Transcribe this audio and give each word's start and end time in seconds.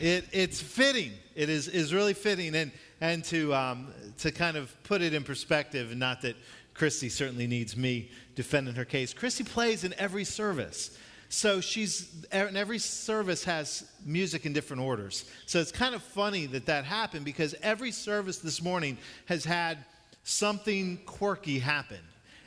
It, 0.00 0.26
it's 0.32 0.60
fitting. 0.60 1.12
It 1.34 1.48
is, 1.48 1.68
is 1.68 1.92
really 1.92 2.14
fitting. 2.14 2.54
And, 2.54 2.72
and 3.00 3.24
to, 3.24 3.54
um, 3.54 3.88
to 4.18 4.30
kind 4.30 4.56
of 4.56 4.74
put 4.84 5.02
it 5.02 5.14
in 5.14 5.24
perspective, 5.24 5.90
and 5.90 6.00
not 6.00 6.22
that 6.22 6.36
Christy 6.74 7.08
certainly 7.08 7.46
needs 7.46 7.76
me 7.76 8.10
defending 8.34 8.74
her 8.74 8.84
case, 8.84 9.12
Christy 9.12 9.44
plays 9.44 9.84
in 9.84 9.94
every 9.98 10.24
service. 10.24 10.96
So 11.28 11.60
she's, 11.60 12.24
in 12.32 12.56
every 12.56 12.78
service 12.78 13.44
has 13.44 13.90
music 14.04 14.46
in 14.46 14.52
different 14.52 14.82
orders. 14.82 15.24
So 15.46 15.58
it's 15.58 15.72
kind 15.72 15.94
of 15.94 16.02
funny 16.02 16.46
that 16.46 16.66
that 16.66 16.84
happened 16.84 17.24
because 17.24 17.54
every 17.62 17.90
service 17.90 18.38
this 18.38 18.62
morning 18.62 18.96
has 19.26 19.44
had 19.44 19.78
something 20.22 20.98
quirky 21.04 21.58
happen. 21.58 22.00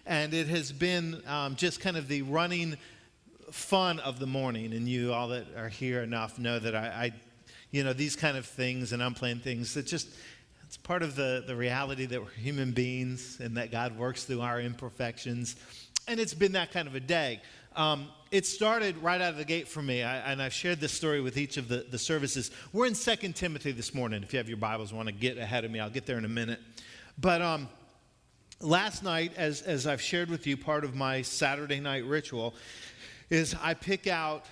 And 0.05 0.33
it 0.33 0.47
has 0.47 0.71
been 0.71 1.21
um, 1.27 1.55
just 1.55 1.79
kind 1.79 1.95
of 1.95 2.07
the 2.07 2.23
running 2.23 2.77
fun 3.51 3.99
of 3.99 4.17
the 4.17 4.25
morning. 4.25 4.73
And 4.73 4.87
you 4.89 5.13
all 5.13 5.27
that 5.27 5.45
are 5.55 5.69
here 5.69 6.01
enough 6.01 6.39
know 6.39 6.57
that 6.57 6.75
I, 6.75 6.87
I 6.87 7.13
you 7.71 7.83
know, 7.83 7.93
these 7.93 8.15
kind 8.15 8.37
of 8.37 8.45
things 8.45 8.91
and 8.91 9.01
unplanned 9.01 9.43
things 9.43 9.73
that 9.73 9.87
just, 9.87 10.09
it's 10.65 10.77
part 10.77 11.03
of 11.03 11.15
the, 11.15 11.43
the 11.47 11.55
reality 11.55 12.05
that 12.05 12.21
we're 12.21 12.29
human 12.29 12.71
beings 12.71 13.39
and 13.39 13.57
that 13.57 13.71
God 13.71 13.97
works 13.97 14.25
through 14.25 14.41
our 14.41 14.59
imperfections. 14.59 15.55
And 16.07 16.19
it's 16.19 16.33
been 16.33 16.51
that 16.53 16.71
kind 16.71 16.87
of 16.87 16.95
a 16.95 16.99
day. 16.99 17.41
Um, 17.75 18.09
it 18.31 18.45
started 18.45 18.97
right 18.97 19.21
out 19.21 19.31
of 19.31 19.37
the 19.37 19.45
gate 19.45 19.67
for 19.67 19.81
me, 19.81 20.03
I, 20.03 20.17
and 20.31 20.41
I've 20.41 20.53
shared 20.53 20.81
this 20.81 20.91
story 20.91 21.21
with 21.21 21.37
each 21.37 21.55
of 21.55 21.69
the, 21.69 21.85
the 21.89 21.97
services. 21.97 22.51
We're 22.73 22.85
in 22.85 22.93
2 22.93 23.15
Timothy 23.33 23.71
this 23.71 23.93
morning. 23.93 24.23
If 24.23 24.33
you 24.33 24.37
have 24.37 24.49
your 24.49 24.57
Bibles, 24.57 24.91
want 24.93 25.07
to 25.07 25.13
get 25.13 25.37
ahead 25.37 25.63
of 25.63 25.71
me, 25.71 25.79
I'll 25.79 25.89
get 25.89 26.05
there 26.05 26.17
in 26.17 26.25
a 26.25 26.29
minute. 26.29 26.59
But 27.17 27.41
um, 27.41 27.69
last 28.59 29.03
night, 29.03 29.33
as, 29.37 29.61
as 29.61 29.87
I've 29.87 30.01
shared 30.01 30.29
with 30.29 30.47
you, 30.47 30.57
part 30.57 30.83
of 30.83 30.95
my 30.95 31.21
Saturday 31.21 31.79
night 31.79 32.05
ritual 32.05 32.53
is 33.29 33.55
I 33.61 33.73
pick 33.73 34.07
out 34.07 34.45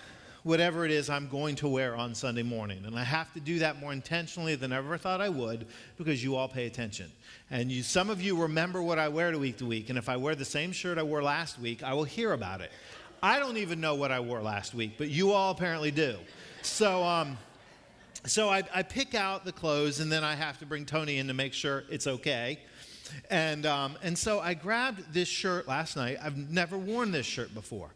whatever 0.44 0.86
it 0.86 0.92
is 0.92 1.10
I'm 1.10 1.28
going 1.28 1.56
to 1.58 1.68
wear 1.68 1.96
on 1.96 2.16
Sunday 2.16 2.44
morning. 2.44 2.84
And 2.86 2.98
I 2.98 3.04
have 3.04 3.34
to 3.34 3.40
do 3.40 3.60
that 3.60 3.80
more 3.80 3.92
intentionally 3.92 4.56
than 4.56 4.72
I 4.72 4.78
ever 4.78 4.98
thought 4.98 5.22
I 5.22 5.30
would 5.30 5.68
because 5.98 6.24
you 6.24 6.36
all 6.36 6.48
pay 6.48 6.66
attention. 6.66 7.12
And 7.52 7.72
you, 7.72 7.84
some 7.84 8.10
of 8.10 8.22
you 8.22 8.42
remember 8.42 8.82
what 8.82 9.00
I 9.00 9.10
wear 9.10 9.32
to 9.32 9.40
week 9.40 9.58
to 9.58 9.66
week. 9.66 9.90
And 9.90 9.98
if 9.98 10.10
I 10.10 10.18
wear 10.18 10.36
the 10.36 10.46
same 10.46 10.72
shirt 10.72 10.98
I 10.98 11.04
wore 11.04 11.22
last 11.22 11.60
week, 11.60 11.84
I 11.84 11.94
will 11.94 12.04
hear 12.04 12.34
about 12.34 12.62
it. 12.62 12.72
I 13.22 13.40
don't 13.40 13.58
even 13.58 13.82
know 13.82 13.96
what 13.96 14.12
I 14.12 14.20
wore 14.22 14.42
last 14.42 14.74
week, 14.74 14.94
but 14.98 15.10
you 15.10 15.34
all 15.34 15.52
apparently 15.52 15.92
do. 15.92 16.16
So, 16.62 17.04
um, 17.04 17.38
so 18.26 18.50
I, 18.50 18.64
I, 18.74 18.84
pick 18.84 19.14
out 19.16 19.46
the 19.46 19.52
clothes, 19.52 20.00
and 20.00 20.12
then 20.12 20.24
I 20.24 20.36
have 20.36 20.58
to 20.60 20.66
bring 20.66 20.86
Tony 20.86 21.18
in 21.18 21.28
to 21.28 21.34
make 21.34 21.54
sure 21.54 21.84
it's 21.90 22.08
okay. 22.08 22.60
And, 23.30 23.66
um, 23.66 23.98
and 24.04 24.18
so 24.18 24.40
I 24.40 24.54
grabbed 24.54 25.14
this 25.14 25.28
shirt 25.28 25.68
last 25.68 25.96
night. 25.96 26.18
I've 26.22 26.38
never 26.38 26.78
worn 26.78 27.12
this 27.12 27.26
shirt 27.26 27.54
before. 27.54 27.90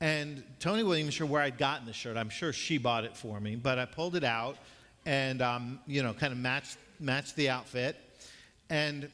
And 0.00 0.42
Tony 0.58 0.82
wasn't 0.82 1.00
even 1.00 1.10
sure 1.10 1.26
where 1.26 1.42
I'd 1.42 1.58
gotten 1.58 1.86
the 1.86 1.92
shirt. 1.92 2.16
I'm 2.16 2.30
sure 2.30 2.52
she 2.52 2.78
bought 2.78 3.04
it 3.04 3.16
for 3.16 3.38
me, 3.38 3.56
but 3.56 3.78
I 3.78 3.84
pulled 3.84 4.16
it 4.16 4.24
out 4.24 4.56
and, 5.04 5.42
um, 5.42 5.80
you 5.86 6.02
know, 6.02 6.14
kind 6.14 6.32
of 6.32 6.38
matched, 6.38 6.78
matched 6.98 7.36
the 7.36 7.50
outfit 7.50 7.96
and 8.70 9.10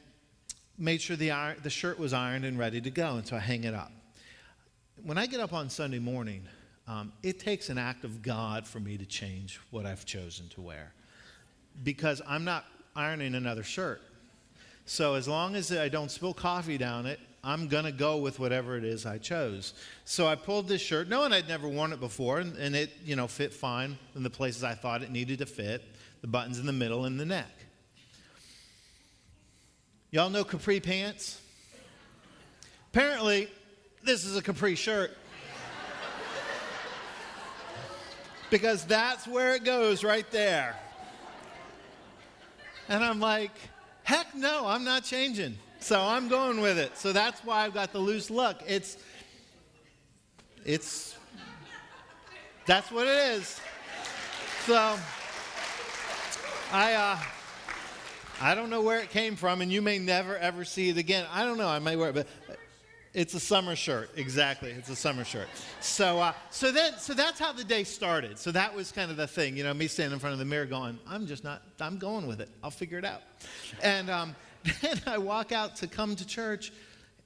made 0.79 1.01
sure 1.01 1.17
the, 1.17 1.33
iron, 1.33 1.57
the 1.63 1.71
shirt 1.71 1.99
was 1.99 2.13
ironed 2.13 2.45
and 2.45 2.59
ready 2.59 2.81
to 2.81 2.91
go. 2.91 3.17
And 3.17 3.27
so 3.27 3.37
I 3.37 3.41
hang 3.41 3.65
it 3.65 3.75
up 3.75 3.91
when 5.05 5.19
I 5.19 5.27
get 5.27 5.41
up 5.41 5.53
on 5.53 5.69
Sunday 5.69 5.99
morning, 5.99 6.43
um, 6.89 7.13
it 7.23 7.39
takes 7.39 7.69
an 7.69 7.79
act 7.79 8.05
of 8.05 8.23
God 8.23 8.67
for 8.67 8.81
me 8.81 8.97
to 8.97 9.05
change 9.05 9.61
what 9.71 9.87
I've 9.87 10.05
chosen 10.05 10.49
to 10.51 10.61
wear 10.61 10.93
because 11.85 12.23
I'm 12.27 12.45
not 12.45 12.65
ironing 12.95 13.35
another 13.35 13.63
shirt. 13.63 14.01
So 14.87 15.15
as 15.15 15.29
long 15.29 15.57
as 15.57 15.71
I 15.73 15.89
don't 15.89 16.11
spill 16.11 16.33
coffee 16.33 16.79
down 16.79 17.07
it, 17.07 17.21
I'm 17.45 17.69
going 17.69 17.85
to 17.85 17.93
go 17.93 18.17
with 18.17 18.41
whatever 18.41 18.77
it 18.77 18.85
is 18.85 19.07
I 19.07 19.19
chose. 19.19 19.73
So 20.05 20.27
I 20.27 20.35
pulled 20.35 20.67
this 20.67 20.81
shirt, 20.83 21.09
knowing 21.09 21.33
I'd 21.33 21.49
never 21.49 21.69
worn 21.69 21.93
it 21.93 22.01
before, 22.01 22.41
and, 22.41 22.57
and 22.57 22.75
it, 22.75 22.93
you 23.05 23.15
know, 23.15 23.29
fit 23.29 23.53
fine 23.53 23.99
in 24.15 24.23
the 24.23 24.31
places 24.31 24.65
I 24.65 24.75
thought 24.75 25.03
it 25.03 25.11
needed 25.11 25.39
to 25.39 25.47
fit, 25.47 25.83
the 26.23 26.27
buttons 26.27 26.59
in 26.59 26.67
the 26.67 26.73
middle 26.73 27.05
and 27.05 27.21
the 27.21 27.25
neck. 27.25 27.51
Y'all 30.11 30.31
know 30.31 30.45
capri 30.45 30.81
pants? 30.81 31.41
Apparently, 32.93 33.49
this 34.03 34.25
is 34.25 34.37
a 34.37 34.43
capri 34.43 34.75
shirt. 34.75 35.17
because 38.51 38.85
that's 38.85 39.27
where 39.27 39.55
it 39.55 39.65
goes 39.65 40.05
right 40.05 40.29
there. 40.31 40.77
And 42.89 43.05
I'm 43.05 43.21
like, 43.21 43.53
heck 44.05 44.35
no, 44.35 44.67
I'm 44.67 44.85
not 44.85 45.05
changing. 45.05 45.59
So 45.81 46.01
I'm 46.01 46.29
going 46.29 46.61
with 46.61 46.79
it. 46.79 46.97
So 46.97 47.13
that's 47.13 47.45
why 47.45 47.65
I've 47.65 47.75
got 47.75 47.93
the 47.93 47.99
loose 47.99 48.31
look. 48.31 48.61
It's, 48.67 48.97
it's, 50.65 51.17
that's 52.67 52.91
what 52.91 53.07
it 53.07 53.37
is. 53.37 53.61
So 54.67 54.99
I, 56.73 56.95
uh, 56.95 57.19
I 58.41 58.55
don't 58.55 58.69
know 58.69 58.83
where 58.83 58.99
it 59.01 59.11
came 59.11 59.37
from, 59.37 59.61
and 59.61 59.73
you 59.73 59.81
may 59.81 59.99
never 59.99 60.37
ever 60.37 60.65
see 60.65 60.89
it 60.89 60.99
again. 60.99 61.27
I 61.33 61.45
don't 61.45 61.57
know. 61.57 61.69
I 61.69 61.79
may 61.79 61.97
wear 61.97 62.11
it, 62.11 62.15
but 62.15 62.27
it's 63.15 63.33
a 63.33 63.41
summer 63.41 63.75
shirt, 63.75 64.11
exactly. 64.17 64.73
It's 64.73 64.91
a 64.91 64.97
summer 64.97 65.25
shirt. 65.25 65.49
So, 65.81 66.19
uh, 66.19 66.35
so 66.51 66.71
then, 66.71 66.99
so 66.99 67.15
that's 67.15 67.39
how 67.39 67.55
the 67.55 67.65
day 67.65 67.83
started. 67.83 68.39
So 68.39 68.53
that 68.53 68.75
was 68.75 68.93
kind 68.93 69.11
of 69.11 69.17
the 69.17 69.27
thing, 69.27 69.57
you 69.57 69.65
know, 69.65 69.73
me 69.73 69.87
standing 69.87 70.13
in 70.13 70.19
front 70.19 70.35
of 70.35 70.39
the 70.39 70.45
mirror, 70.45 70.67
going, 70.67 70.99
"I'm 71.09 71.27
just 71.27 71.45
not. 71.45 71.63
I'm 71.81 71.97
going 71.97 72.27
with 72.27 72.43
it. 72.43 72.51
I'll 72.63 72.71
figure 72.71 72.99
it 72.99 73.07
out." 73.07 73.23
And 73.83 74.11
um, 74.11 74.37
then 74.81 75.01
I 75.07 75.19
walk 75.19 75.53
out 75.53 75.77
to 75.77 75.87
come 75.87 76.17
to 76.17 76.27
church, 76.27 76.73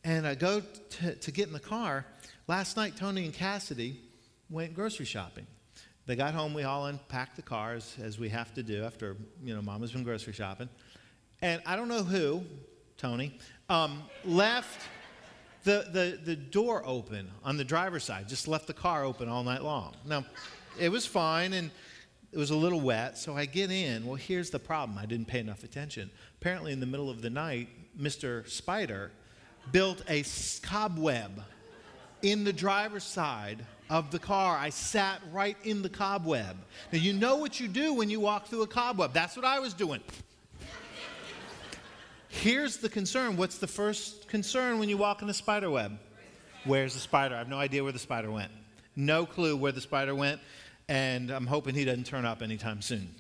and 0.05 0.27
I 0.27 0.35
go 0.35 0.63
to, 1.01 1.15
to 1.15 1.31
get 1.31 1.47
in 1.47 1.53
the 1.53 1.61
car. 1.61 2.05
Last 2.47 2.77
night, 2.77 2.97
Tony 2.97 3.25
and 3.25 3.35
Cassidy 3.35 4.01
went 4.49 4.75
grocery 4.75 5.07
shopping. 5.07 5.47
They 6.07 6.17
got 6.17 6.35
home. 6.35 6.55
We 6.55 6.65
all 6.65 6.87
unpacked 6.87 7.37
the 7.37 7.43
cars 7.43 7.97
as 8.03 8.19
we 8.19 8.29
have 8.31 8.53
to 8.55 8.63
do 8.63 8.85
after 8.85 9.17
you 9.43 9.55
know 9.55 9.63
Mama's 9.63 9.93
been 9.93 10.03
grocery 10.03 10.33
shopping. 10.33 10.69
And 11.43 11.63
I 11.65 11.77
don't 11.77 11.89
know 11.89 12.03
who, 12.03 12.43
Tony, 12.97 13.39
um, 13.69 14.03
left 14.25 14.89
the, 15.65 15.87
the, 15.93 16.19
the 16.23 16.37
door 16.37 16.83
open 16.85 17.31
on 17.45 17.57
the 17.57 17.65
driver's 17.65 18.05
side, 18.05 18.29
just 18.29 18.49
left 18.49 18.67
the 18.67 18.75
car 18.75 19.05
open 19.05 19.29
all 19.29 19.43
night 19.43 19.63
long. 19.63 19.95
Now, 20.05 20.25
it 20.79 20.91
was 20.91 21.07
fine 21.07 21.53
and 21.53 21.71
it 22.33 22.39
was 22.39 22.51
a 22.51 22.57
little 22.57 22.81
wet, 22.81 23.19
so 23.19 23.37
I 23.37 23.47
get 23.47 23.71
in. 23.71 24.07
Well, 24.07 24.15
here's 24.15 24.51
the 24.51 24.59
problem 24.59 24.99
I 24.99 25.07
didn't 25.07 25.27
pay 25.27 25.41
enough 25.41 25.65
attention. 25.65 26.11
Apparently, 26.41 26.73
in 26.73 26.81
the 26.81 26.87
middle 26.87 27.11
of 27.11 27.23
the 27.23 27.31
night, 27.31 27.69
Mr. 28.01 28.49
Spider 28.49 29.11
built 29.73 30.03
a 30.09 30.25
cobweb 30.63 31.43
in 32.23 32.45
the 32.45 32.53
driver's 32.53 33.05
side 33.05 33.65
of 33.89 34.13
the 34.13 34.19
car. 34.19 34.57
I 34.57 34.71
sat 34.71 35.21
right 35.33 35.57
in 35.65 35.83
the 35.83 35.89
cobweb. 35.89 36.57
Now, 36.93 36.99
you 36.99 37.13
know 37.13 37.37
what 37.37 37.59
you 37.59 37.67
do 37.67 37.95
when 37.95 38.11
you 38.11 38.21
walk 38.21 38.47
through 38.47 38.63
a 38.63 38.67
cobweb. 38.67 39.13
That's 39.13 39.35
what 39.37 39.45
I 39.45 39.59
was 39.59 39.75
doing. 39.75 40.01
Here's 42.29 42.77
the 42.77 42.89
concern. 42.89 43.37
What's 43.37 43.59
the 43.59 43.67
first 43.67 44.29
concern 44.29 44.79
when 44.79 44.89
you 44.89 44.97
walk 44.97 45.21
in 45.23 45.29
a 45.29 45.35
spider 45.35 45.69
web? 45.69 45.99
Where's 46.65 46.95
the 46.95 47.01
spider? 47.01 47.35
I 47.35 47.39
have 47.39 47.49
no 47.49 47.59
idea 47.59 47.83
where 47.83 47.93
the 47.93 47.99
spider 47.99 48.31
went. 48.31 48.53
No 48.95 49.27
clue 49.27 49.57
where 49.57 49.73
the 49.73 49.81
spider 49.81 50.15
went, 50.15 50.41
and 50.91 51.31
I'm 51.31 51.47
hoping 51.47 51.75
he 51.77 51.85
doesn't 51.85 52.07
turn 52.07 52.25
up 52.27 52.43
anytime 52.43 52.83
soon. 52.83 53.15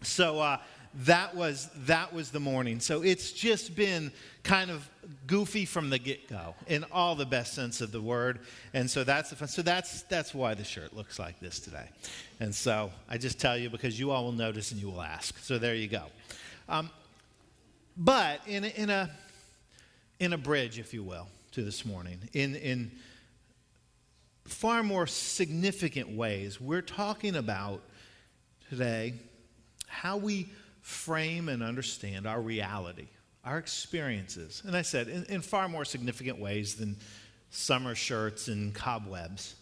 So 0.00 0.40
uh, 0.40 0.58
that 1.04 1.36
was 1.36 1.68
that 1.86 2.12
was 2.12 2.30
the 2.30 2.40
morning. 2.40 2.80
So 2.80 3.02
it's 3.02 3.32
just 3.32 3.76
been 3.76 4.10
kind 4.42 4.70
of 4.70 4.88
goofy 5.26 5.66
from 5.66 5.90
the 5.90 5.98
get-go 5.98 6.54
in 6.66 6.84
all 6.90 7.14
the 7.14 7.26
best 7.26 7.52
sense 7.54 7.80
of 7.82 7.92
the 7.92 8.00
word. 8.00 8.40
And 8.72 8.90
so 8.90 9.04
that's 9.04 9.28
the 9.30 9.36
fun. 9.36 9.48
So 9.48 9.60
that's 9.60 10.02
that's 10.04 10.34
why 10.34 10.54
the 10.54 10.64
shirt 10.64 10.96
looks 10.96 11.18
like 11.18 11.38
this 11.38 11.60
today. 11.60 11.88
And 12.40 12.54
so 12.54 12.90
I 13.08 13.18
just 13.18 13.38
tell 13.38 13.58
you 13.58 13.68
because 13.68 14.00
you 14.00 14.10
all 14.10 14.24
will 14.24 14.32
notice 14.32 14.72
and 14.72 14.80
you 14.80 14.88
will 14.88 15.02
ask. 15.02 15.38
So 15.38 15.58
there 15.58 15.74
you 15.74 15.88
go. 15.88 16.04
Um, 16.68 16.90
but 17.96 18.40
in 18.46 18.64
a, 18.64 18.68
in 18.68 18.88
a, 18.88 19.10
in 20.18 20.32
a 20.32 20.38
bridge, 20.38 20.78
if 20.78 20.94
you 20.94 21.02
will, 21.02 21.28
to 21.52 21.62
this 21.62 21.84
morning, 21.84 22.18
in, 22.32 22.56
in 22.56 22.90
far 24.44 24.82
more 24.82 25.06
significant 25.06 26.10
ways, 26.10 26.60
we're 26.60 26.82
talking 26.82 27.36
about 27.36 27.82
today 28.68 29.14
how 29.86 30.16
we 30.16 30.50
frame 30.80 31.48
and 31.48 31.62
understand 31.62 32.26
our 32.26 32.40
reality, 32.40 33.06
our 33.44 33.58
experiences. 33.58 34.62
And 34.66 34.76
I 34.76 34.82
said, 34.82 35.08
in, 35.08 35.24
in 35.24 35.40
far 35.40 35.68
more 35.68 35.84
significant 35.84 36.38
ways 36.38 36.74
than 36.74 36.96
summer 37.50 37.94
shirts 37.94 38.48
and 38.48 38.74
cobwebs. 38.74 39.54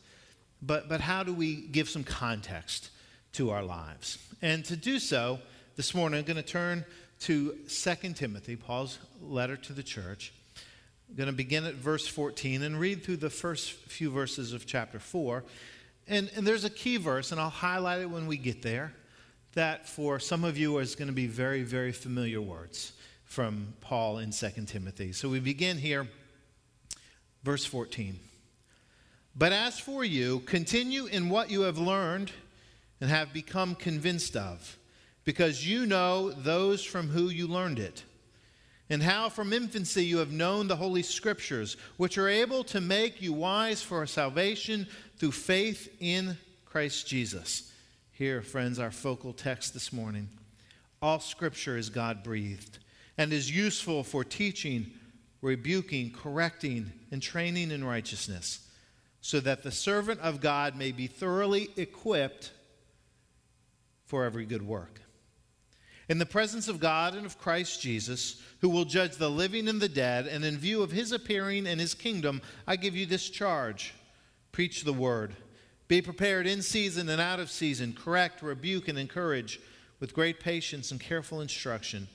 But, 0.63 0.89
but 0.89 1.01
how 1.01 1.23
do 1.23 1.35
we 1.35 1.57
give 1.57 1.89
some 1.89 2.05
context 2.05 2.91
to 3.33 3.51
our 3.51 3.63
lives? 3.63 4.19
And 4.41 4.65
to 4.67 4.77
do 4.77 4.99
so, 4.99 5.39
this 5.77 5.95
morning 5.95 6.19
I'm 6.19 6.25
going 6.25 6.37
to 6.37 6.43
turn 6.43 6.85
to 7.21 7.55
2 7.69 7.95
Timothy, 8.15 8.57
Paul's 8.57 8.99
letter 9.23 9.57
to 9.57 9.73
the 9.73 9.83
church. 9.83 10.33
I'm 11.11 11.17
going 11.17 11.27
to 11.27 11.33
begin 11.33 11.65
at 11.65 11.75
verse 11.75 12.07
14 12.07 12.63
and 12.63 12.79
read 12.79 13.03
through 13.03 13.17
the 13.17 13.31
first 13.31 13.73
few 13.73 14.13
verses 14.13 14.53
of 14.53 14.65
chapter 14.65 15.01
4. 15.01 15.43
And, 16.07 16.31
and 16.37 16.47
there's 16.47 16.65
a 16.65 16.71
key 16.71 16.99
verse, 16.99 17.33
and 17.33 17.41
I'll 17.41 17.51
highlight 17.51 18.03
it 18.03 18.09
when 18.09 18.29
we 18.29 18.37
get 18.37 18.63
there, 18.63 18.93
that 19.55 19.89
for 19.89 20.21
some 20.21 20.45
of 20.45 20.57
you 20.57 20.79
is 20.79 20.95
going 20.95 21.09
to 21.09 21.15
be 21.15 21.27
very, 21.27 21.65
very 21.65 21.91
familiar 21.91 22.41
words 22.41 22.93
from 23.25 23.75
Paul 23.81 24.19
in 24.19 24.31
2 24.31 24.51
Timothy. 24.67 25.11
So 25.11 25.29
we 25.29 25.41
begin 25.41 25.79
here, 25.79 26.07
verse 27.43 27.65
14. 27.65 28.17
But 29.35 29.53
as 29.53 29.81
for 29.81 30.05
you, 30.05 30.39
continue 30.41 31.07
in 31.07 31.29
what 31.29 31.51
you 31.51 31.63
have 31.63 31.79
learned 31.79 32.31
and 33.01 33.11
have 33.11 33.33
become 33.33 33.75
convinced 33.75 34.37
of, 34.37 34.79
because 35.25 35.67
you 35.67 35.87
know 35.87 36.31
those 36.31 36.85
from 36.85 37.09
who 37.09 37.31
you 37.31 37.49
learned 37.49 37.81
it, 37.81 38.05
and 38.91 39.03
how 39.03 39.29
from 39.29 39.53
infancy 39.53 40.05
you 40.05 40.19
have 40.19 40.33
known 40.33 40.67
the 40.67 40.77
Holy 40.77 41.03
Scriptures, 41.03 41.77
which 41.97 42.19
are 42.19 42.29
able 42.29 42.65
to 42.65 42.81
make 42.81 43.23
you 43.23 43.33
wise 43.33 43.81
for 43.81 44.05
salvation 44.05 44.87
through 45.17 45.31
faith 45.31 45.97
in 46.01 46.37
Christ 46.65 47.07
Jesus. 47.07 47.73
Here, 48.11 48.43
friends, 48.43 48.81
our 48.81 48.91
focal 48.91 49.33
text 49.33 49.73
this 49.73 49.93
morning. 49.93 50.29
All 51.01 51.21
Scripture 51.21 51.79
is 51.79 51.89
God 51.89 52.25
breathed 52.25 52.81
and 53.17 53.33
is 53.33 53.55
useful 53.55 54.03
for 54.03 54.25
teaching, 54.25 54.91
rebuking, 55.41 56.13
correcting, 56.13 56.93
and 57.13 57.23
training 57.23 57.71
in 57.71 57.85
righteousness, 57.85 58.67
so 59.21 59.39
that 59.41 59.63
the 59.63 59.71
servant 59.71 60.21
of 60.21 60.41
God 60.41 60.75
may 60.77 60.91
be 60.91 61.07
thoroughly 61.07 61.69
equipped 61.77 62.51
for 64.07 64.25
every 64.25 64.47
good 64.47 64.67
work. 64.67 65.01
In 66.11 66.19
the 66.19 66.27
presence 66.27 66.67
of 66.67 66.81
God 66.81 67.15
and 67.15 67.25
of 67.25 67.39
Christ 67.39 67.81
Jesus, 67.81 68.43
who 68.63 68.69
will 68.69 68.85
judge 68.85 69.15
the 69.15 69.31
living 69.31 69.69
and 69.69 69.81
the 69.81 69.89
dead, 69.89 70.27
and 70.27 70.45
in 70.45 70.59
view 70.59 70.83
of 70.83 70.91
his 70.91 71.13
appearing 71.13 71.69
and 71.69 71.81
his 71.81 71.95
kingdom, 71.95 72.43
I 72.67 72.75
give 72.75 72.97
you 72.97 73.07
this 73.07 73.31
charge 73.31 73.95
preach 74.51 74.83
the 74.83 74.93
word. 74.93 75.37
Be 75.87 76.03
prepared 76.03 76.49
in 76.49 76.63
season 76.63 77.09
and 77.09 77.21
out 77.21 77.39
of 77.39 77.49
season, 77.49 77.93
correct, 77.93 78.43
rebuke, 78.43 78.89
and 78.89 78.99
encourage 78.99 79.61
with 80.01 80.13
great 80.13 80.41
patience 80.41 80.91
and 80.91 80.99
careful 80.99 81.43
instruction. 81.43 82.09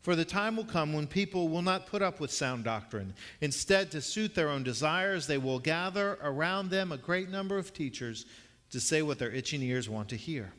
For 0.00 0.16
the 0.16 0.24
time 0.24 0.56
will 0.56 0.64
come 0.64 0.92
when 0.92 1.06
people 1.06 1.46
will 1.46 1.62
not 1.62 1.86
put 1.86 2.02
up 2.02 2.18
with 2.18 2.32
sound 2.32 2.64
doctrine. 2.64 3.14
Instead, 3.40 3.92
to 3.92 4.02
suit 4.02 4.34
their 4.34 4.48
own 4.48 4.64
desires, 4.64 5.28
they 5.28 5.38
will 5.38 5.60
gather 5.60 6.18
around 6.20 6.70
them 6.70 6.90
a 6.90 6.98
great 6.98 7.30
number 7.30 7.58
of 7.58 7.72
teachers 7.72 8.26
to 8.70 8.80
say 8.80 9.02
what 9.02 9.20
their 9.20 9.30
itching 9.30 9.62
ears 9.62 9.88
want 9.88 10.08
to 10.08 10.16
hear. 10.16 10.52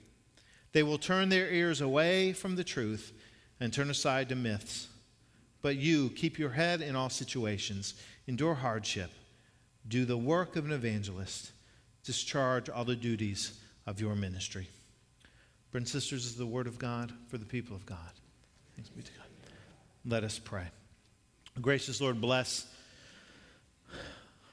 They 0.74 0.84
will 0.84 0.98
turn 0.98 1.30
their 1.30 1.50
ears 1.50 1.82
away 1.82 2.34
from 2.34 2.56
the 2.56 2.64
truth 2.64 3.14
and 3.60 3.74
turn 3.74 3.90
aside 3.90 4.30
to 4.30 4.36
myths. 4.36 4.88
But 5.62 5.78
you, 5.78 6.10
keep 6.10 6.38
your 6.38 6.52
head 6.52 6.82
in 6.82 6.96
all 6.96 7.10
situations, 7.10 7.96
endure 8.28 8.56
hardship, 8.56 9.12
do 9.88 10.06
the 10.06 10.18
work 10.18 10.56
of 10.56 10.66
an 10.66 10.72
evangelist, 10.72 11.52
discharge 12.04 12.70
all 12.70 12.86
the 12.86 12.96
duties 12.96 13.60
of 13.86 14.00
your 14.00 14.16
ministry. 14.16 14.68
Brothers 15.72 15.94
and 15.94 16.02
sisters, 16.02 16.26
is 16.26 16.36
the 16.36 16.46
word 16.46 16.68
of 16.68 16.78
God 16.78 17.12
for 17.30 17.38
the 17.38 17.46
people 17.46 17.76
of 17.76 17.86
God. 17.86 17.98
Thanks 18.76 18.90
be 18.90 19.02
to 19.02 19.12
God. 19.14 19.28
Let 20.06 20.24
us 20.24 20.40
pray. 20.40 20.68
Gracious 21.60 22.00
Lord, 22.00 22.22
bless 22.22 22.68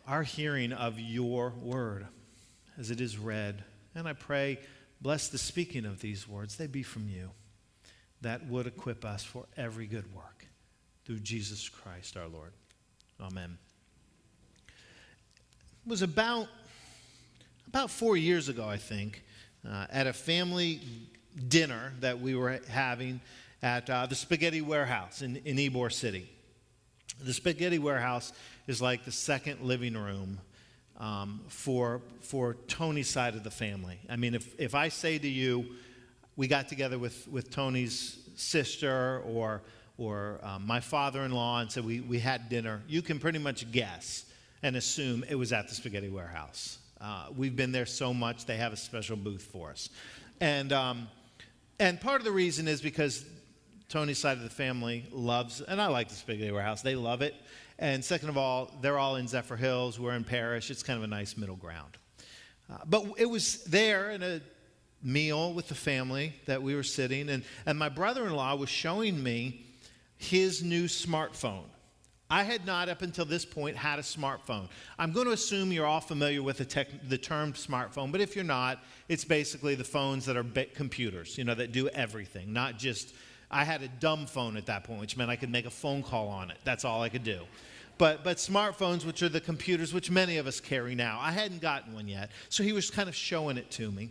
our 0.06 0.22
hearing 0.22 0.72
of 0.72 0.98
your 0.98 1.52
word 1.62 2.06
as 2.78 2.90
it 2.90 3.00
is 3.00 3.18
read. 3.18 3.62
And 3.94 4.08
I 4.08 4.14
pray 4.14 4.58
Bless 5.00 5.28
the 5.28 5.38
speaking 5.38 5.84
of 5.84 6.00
these 6.00 6.28
words, 6.28 6.56
they 6.56 6.66
be 6.66 6.82
from 6.82 7.08
you, 7.08 7.30
that 8.22 8.46
would 8.46 8.66
equip 8.66 9.04
us 9.04 9.22
for 9.22 9.44
every 9.56 9.86
good 9.86 10.14
work 10.14 10.46
through 11.04 11.18
Jesus 11.18 11.68
Christ 11.68 12.16
our 12.16 12.28
Lord. 12.28 12.52
Amen. 13.20 13.58
It 15.86 15.90
was 15.90 16.02
about, 16.02 16.48
about 17.68 17.90
four 17.90 18.16
years 18.16 18.48
ago, 18.48 18.66
I 18.66 18.78
think, 18.78 19.22
uh, 19.68 19.86
at 19.90 20.06
a 20.06 20.12
family 20.12 20.80
dinner 21.48 21.92
that 22.00 22.20
we 22.20 22.34
were 22.34 22.60
having 22.68 23.20
at 23.62 23.88
uh, 23.90 24.06
the 24.06 24.14
Spaghetti 24.14 24.60
Warehouse 24.60 25.22
in, 25.22 25.36
in 25.44 25.56
Ybor 25.56 25.92
City. 25.92 26.28
The 27.20 27.32
Spaghetti 27.32 27.78
Warehouse 27.78 28.32
is 28.66 28.80
like 28.80 29.04
the 29.04 29.12
second 29.12 29.60
living 29.60 29.94
room 29.94 30.40
um, 30.98 31.40
for, 31.48 32.00
for 32.20 32.54
Tony's 32.68 33.08
side 33.08 33.34
of 33.34 33.42
the 33.42 33.50
family. 33.50 33.98
I 34.08 34.16
mean, 34.16 34.34
if, 34.34 34.58
if 34.58 34.74
I 34.74 34.88
say 34.88 35.18
to 35.18 35.28
you, 35.28 35.66
we 36.36 36.48
got 36.48 36.68
together 36.68 36.98
with, 36.98 37.28
with 37.28 37.50
Tony's 37.50 38.18
sister 38.36 39.22
or, 39.26 39.62
or 39.98 40.40
um, 40.42 40.66
my 40.66 40.80
father 40.80 41.22
in 41.22 41.32
law 41.32 41.60
and 41.60 41.70
said 41.70 41.84
we, 41.84 42.00
we 42.00 42.18
had 42.18 42.48
dinner, 42.48 42.82
you 42.88 43.02
can 43.02 43.18
pretty 43.18 43.38
much 43.38 43.70
guess 43.70 44.24
and 44.62 44.76
assume 44.76 45.24
it 45.28 45.34
was 45.34 45.52
at 45.52 45.68
the 45.68 45.74
Spaghetti 45.74 46.08
Warehouse. 46.08 46.78
Uh, 47.00 47.26
we've 47.36 47.54
been 47.54 47.72
there 47.72 47.86
so 47.86 48.14
much, 48.14 48.46
they 48.46 48.56
have 48.56 48.72
a 48.72 48.76
special 48.76 49.16
booth 49.16 49.42
for 49.42 49.70
us. 49.70 49.90
And, 50.40 50.72
um, 50.72 51.08
and 51.78 52.00
part 52.00 52.20
of 52.20 52.24
the 52.24 52.32
reason 52.32 52.66
is 52.66 52.80
because 52.80 53.24
Tony's 53.88 54.18
side 54.18 54.38
of 54.38 54.42
the 54.42 54.50
family 54.50 55.04
loves, 55.12 55.60
and 55.60 55.80
I 55.80 55.88
like 55.88 56.08
the 56.08 56.14
Spaghetti 56.14 56.50
Warehouse, 56.50 56.82
they 56.82 56.96
love 56.96 57.22
it. 57.22 57.34
And 57.84 58.02
second 58.02 58.30
of 58.30 58.38
all, 58.38 58.70
they're 58.80 58.98
all 58.98 59.16
in 59.16 59.26
Zephyrhills. 59.26 59.98
We're 59.98 60.14
in 60.14 60.24
Parrish. 60.24 60.70
It's 60.70 60.82
kind 60.82 60.96
of 60.96 61.04
a 61.04 61.06
nice 61.06 61.36
middle 61.36 61.54
ground. 61.54 61.98
Uh, 62.72 62.78
but 62.86 63.04
it 63.18 63.26
was 63.26 63.62
there 63.64 64.10
in 64.12 64.22
a 64.22 64.40
meal 65.02 65.52
with 65.52 65.68
the 65.68 65.74
family 65.74 66.32
that 66.46 66.62
we 66.62 66.74
were 66.74 66.82
sitting, 66.82 67.28
and, 67.28 67.44
and 67.66 67.78
my 67.78 67.90
brother 67.90 68.24
in 68.24 68.34
law 68.34 68.56
was 68.56 68.70
showing 68.70 69.22
me 69.22 69.66
his 70.16 70.62
new 70.62 70.84
smartphone. 70.84 71.64
I 72.30 72.44
had 72.44 72.64
not, 72.64 72.88
up 72.88 73.02
until 73.02 73.26
this 73.26 73.44
point, 73.44 73.76
had 73.76 73.98
a 73.98 74.02
smartphone. 74.02 74.70
I'm 74.98 75.12
going 75.12 75.26
to 75.26 75.32
assume 75.32 75.70
you're 75.70 75.84
all 75.84 76.00
familiar 76.00 76.42
with 76.42 76.56
the, 76.56 76.64
tech, 76.64 76.88
the 77.06 77.18
term 77.18 77.52
smartphone, 77.52 78.10
but 78.10 78.22
if 78.22 78.34
you're 78.34 78.46
not, 78.46 78.82
it's 79.10 79.26
basically 79.26 79.74
the 79.74 79.84
phones 79.84 80.24
that 80.24 80.38
are 80.38 80.46
computers, 80.72 81.36
you 81.36 81.44
know, 81.44 81.54
that 81.54 81.72
do 81.72 81.88
everything, 81.90 82.50
not 82.50 82.78
just 82.78 83.12
I 83.50 83.64
had 83.64 83.82
a 83.82 83.88
dumb 83.88 84.24
phone 84.24 84.56
at 84.56 84.66
that 84.66 84.84
point, 84.84 85.00
which 85.00 85.18
meant 85.18 85.30
I 85.30 85.36
could 85.36 85.50
make 85.50 85.66
a 85.66 85.70
phone 85.70 86.02
call 86.02 86.28
on 86.28 86.50
it. 86.50 86.56
That's 86.64 86.86
all 86.86 87.02
I 87.02 87.10
could 87.10 87.24
do. 87.24 87.42
But, 87.96 88.24
but 88.24 88.38
smartphones, 88.38 89.04
which 89.04 89.22
are 89.22 89.28
the 89.28 89.40
computers 89.40 89.94
which 89.94 90.10
many 90.10 90.36
of 90.38 90.46
us 90.46 90.60
carry 90.60 90.94
now, 90.94 91.18
I 91.20 91.32
hadn't 91.32 91.60
gotten 91.60 91.94
one 91.94 92.08
yet. 92.08 92.30
So 92.48 92.62
he 92.62 92.72
was 92.72 92.90
kind 92.90 93.08
of 93.08 93.14
showing 93.14 93.56
it 93.56 93.70
to 93.72 93.90
me. 93.90 94.10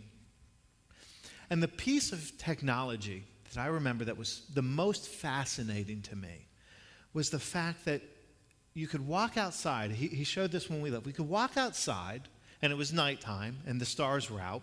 And 1.50 1.62
the 1.62 1.68
piece 1.68 2.12
of 2.12 2.36
technology 2.38 3.24
that 3.52 3.60
I 3.60 3.66
remember 3.66 4.06
that 4.06 4.16
was 4.16 4.42
the 4.54 4.62
most 4.62 5.08
fascinating 5.08 6.00
to 6.02 6.16
me 6.16 6.46
was 7.12 7.30
the 7.30 7.38
fact 7.38 7.84
that 7.84 8.02
you 8.72 8.88
could 8.88 9.06
walk 9.06 9.36
outside. 9.36 9.92
He, 9.92 10.08
he 10.08 10.24
showed 10.24 10.50
this 10.50 10.70
when 10.70 10.80
we 10.80 10.90
left. 10.90 11.04
We 11.04 11.12
could 11.12 11.28
walk 11.28 11.56
outside, 11.56 12.22
and 12.62 12.72
it 12.72 12.76
was 12.76 12.92
nighttime, 12.92 13.58
and 13.66 13.80
the 13.80 13.86
stars 13.86 14.30
were 14.30 14.40
out 14.40 14.62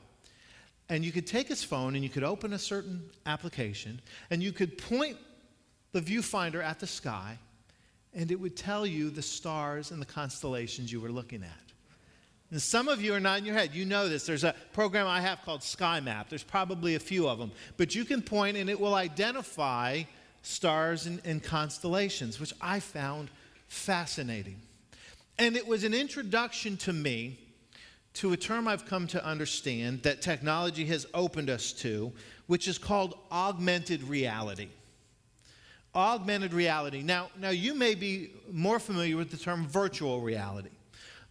and 0.91 1.05
you 1.05 1.11
could 1.13 1.25
take 1.25 1.47
his 1.47 1.63
phone 1.63 1.95
and 1.95 2.03
you 2.03 2.09
could 2.09 2.23
open 2.23 2.51
a 2.51 2.59
certain 2.59 3.09
application 3.25 4.01
and 4.29 4.43
you 4.43 4.51
could 4.51 4.77
point 4.77 5.17
the 5.93 6.01
viewfinder 6.01 6.61
at 6.61 6.81
the 6.81 6.87
sky 6.87 7.37
and 8.13 8.31
it 8.31 8.39
would 8.39 8.55
tell 8.55 8.85
you 8.85 9.09
the 9.09 9.21
stars 9.21 9.91
and 9.91 10.01
the 10.01 10.05
constellations 10.05 10.91
you 10.91 10.99
were 10.99 11.11
looking 11.11 11.43
at. 11.43 11.71
And 12.51 12.61
some 12.61 12.89
of 12.89 13.01
you 13.01 13.13
are 13.13 13.19
not 13.19 13.39
in 13.39 13.45
your 13.45 13.55
head. 13.55 13.73
You 13.73 13.85
know 13.85 14.09
this. 14.09 14.25
There's 14.25 14.43
a 14.43 14.53
program 14.73 15.07
I 15.07 15.21
have 15.21 15.41
called 15.43 15.63
Sky 15.63 16.01
Map. 16.01 16.27
There's 16.27 16.43
probably 16.43 16.95
a 16.95 16.99
few 16.99 17.29
of 17.29 17.39
them. 17.39 17.51
But 17.77 17.95
you 17.95 18.03
can 18.03 18.21
point 18.21 18.57
and 18.57 18.69
it 18.69 18.77
will 18.77 18.93
identify 18.93 20.03
stars 20.41 21.05
and, 21.05 21.21
and 21.23 21.41
constellations, 21.41 22.41
which 22.41 22.53
I 22.59 22.81
found 22.81 23.29
fascinating. 23.67 24.59
And 25.39 25.55
it 25.55 25.65
was 25.65 25.85
an 25.85 25.93
introduction 25.93 26.75
to 26.77 26.91
me 26.91 27.39
to 28.15 28.33
a 28.33 28.37
term 28.37 28.67
I've 28.67 28.85
come 28.85 29.07
to 29.07 29.25
understand 29.25 30.03
that 30.03 30.21
technology 30.21 30.85
has 30.87 31.05
opened 31.13 31.49
us 31.49 31.71
to, 31.73 32.11
which 32.47 32.67
is 32.67 32.77
called 32.77 33.17
augmented 33.31 34.03
reality. 34.03 34.67
Augmented 35.93 36.53
reality. 36.53 37.01
Now, 37.03 37.29
now 37.39 37.49
you 37.49 37.73
may 37.73 37.95
be 37.95 38.31
more 38.51 38.79
familiar 38.79 39.17
with 39.17 39.29
the 39.29 39.37
term 39.37 39.67
virtual 39.67 40.21
reality. 40.21 40.69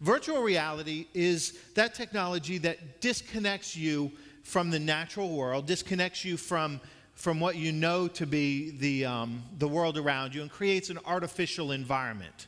Virtual 0.01 0.41
reality 0.41 1.07
is 1.13 1.57
that 1.75 1.95
technology 1.95 2.57
that 2.59 3.01
disconnects 3.01 3.75
you 3.75 4.11
from 4.43 4.69
the 4.69 4.79
natural 4.79 5.29
world, 5.29 5.65
disconnects 5.65 6.25
you 6.25 6.37
from, 6.37 6.79
from 7.13 7.39
what 7.39 7.55
you 7.55 7.71
know 7.71 8.07
to 8.07 8.25
be 8.25 8.71
the, 8.71 9.05
um, 9.05 9.43
the 9.57 9.67
world 9.67 9.97
around 9.97 10.33
you, 10.33 10.41
and 10.41 10.51
creates 10.51 10.89
an 10.89 10.99
artificial 11.05 11.71
environment 11.71 12.47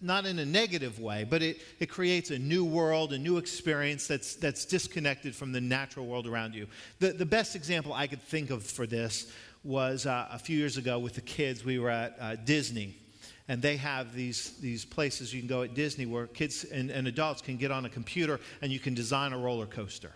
not 0.00 0.26
in 0.26 0.38
a 0.38 0.44
negative 0.44 1.00
way, 1.00 1.24
but 1.28 1.42
it, 1.42 1.60
it 1.78 1.86
creates 1.86 2.30
a 2.30 2.38
new 2.38 2.64
world, 2.64 3.12
a 3.12 3.18
new 3.18 3.36
experience 3.36 4.06
that's, 4.06 4.34
that's 4.36 4.64
disconnected 4.64 5.34
from 5.34 5.52
the 5.52 5.60
natural 5.60 6.06
world 6.06 6.26
around 6.26 6.54
you. 6.54 6.66
The, 6.98 7.12
the 7.12 7.26
best 7.26 7.54
example 7.54 7.92
I 7.92 8.06
could 8.06 8.22
think 8.22 8.50
of 8.50 8.64
for 8.64 8.86
this 8.86 9.30
was 9.62 10.06
uh, 10.06 10.28
a 10.30 10.38
few 10.38 10.56
years 10.56 10.76
ago 10.76 10.98
with 10.98 11.14
the 11.14 11.20
kids. 11.20 11.64
We 11.64 11.78
were 11.78 11.90
at 11.90 12.16
uh, 12.18 12.36
Disney, 12.36 12.96
and 13.48 13.60
they 13.60 13.76
have 13.76 14.14
these, 14.14 14.56
these 14.60 14.84
places 14.84 15.34
you 15.34 15.40
can 15.40 15.48
go 15.48 15.62
at 15.62 15.74
Disney 15.74 16.06
where 16.06 16.26
kids 16.26 16.64
and, 16.64 16.90
and 16.90 17.06
adults 17.06 17.42
can 17.42 17.56
get 17.56 17.70
on 17.70 17.84
a 17.84 17.88
computer 17.88 18.40
and 18.62 18.72
you 18.72 18.78
can 18.78 18.94
design 18.94 19.32
a 19.32 19.38
roller 19.38 19.66
coaster 19.66 20.12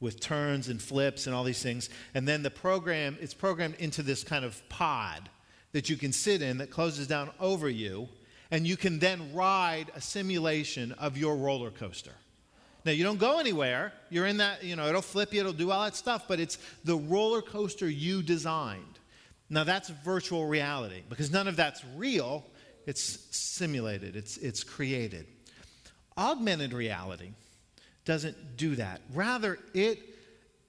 with 0.00 0.20
turns 0.20 0.68
and 0.68 0.80
flips 0.80 1.26
and 1.26 1.34
all 1.34 1.44
these 1.44 1.62
things. 1.62 1.90
And 2.14 2.26
then 2.26 2.42
the 2.42 2.50
program, 2.50 3.16
it's 3.20 3.34
programmed 3.34 3.76
into 3.78 4.02
this 4.02 4.22
kind 4.22 4.44
of 4.44 4.66
pod 4.68 5.28
that 5.72 5.90
you 5.90 5.96
can 5.96 6.12
sit 6.12 6.40
in 6.40 6.58
that 6.58 6.70
closes 6.70 7.06
down 7.06 7.30
over 7.40 7.68
you 7.68 8.08
and 8.50 8.66
you 8.66 8.76
can 8.76 8.98
then 8.98 9.34
ride 9.34 9.90
a 9.94 10.00
simulation 10.00 10.92
of 10.92 11.16
your 11.16 11.36
roller 11.36 11.70
coaster. 11.70 12.14
Now, 12.84 12.92
you 12.92 13.04
don't 13.04 13.18
go 13.18 13.38
anywhere. 13.38 13.92
You're 14.08 14.26
in 14.26 14.38
that, 14.38 14.64
you 14.64 14.76
know, 14.76 14.86
it'll 14.88 15.02
flip 15.02 15.34
you, 15.34 15.40
it'll 15.40 15.52
do 15.52 15.70
all 15.70 15.84
that 15.84 15.96
stuff, 15.96 16.24
but 16.28 16.40
it's 16.40 16.58
the 16.84 16.96
roller 16.96 17.42
coaster 17.42 17.88
you 17.88 18.22
designed. 18.22 18.98
Now, 19.50 19.64
that's 19.64 19.88
virtual 19.88 20.46
reality 20.46 21.02
because 21.08 21.30
none 21.30 21.48
of 21.48 21.56
that's 21.56 21.82
real, 21.96 22.44
it's 22.86 23.02
simulated, 23.30 24.16
it's, 24.16 24.36
it's 24.36 24.62
created. 24.62 25.26
Augmented 26.16 26.72
reality 26.72 27.30
doesn't 28.04 28.56
do 28.56 28.76
that. 28.76 29.00
Rather, 29.12 29.58
it, 29.74 30.00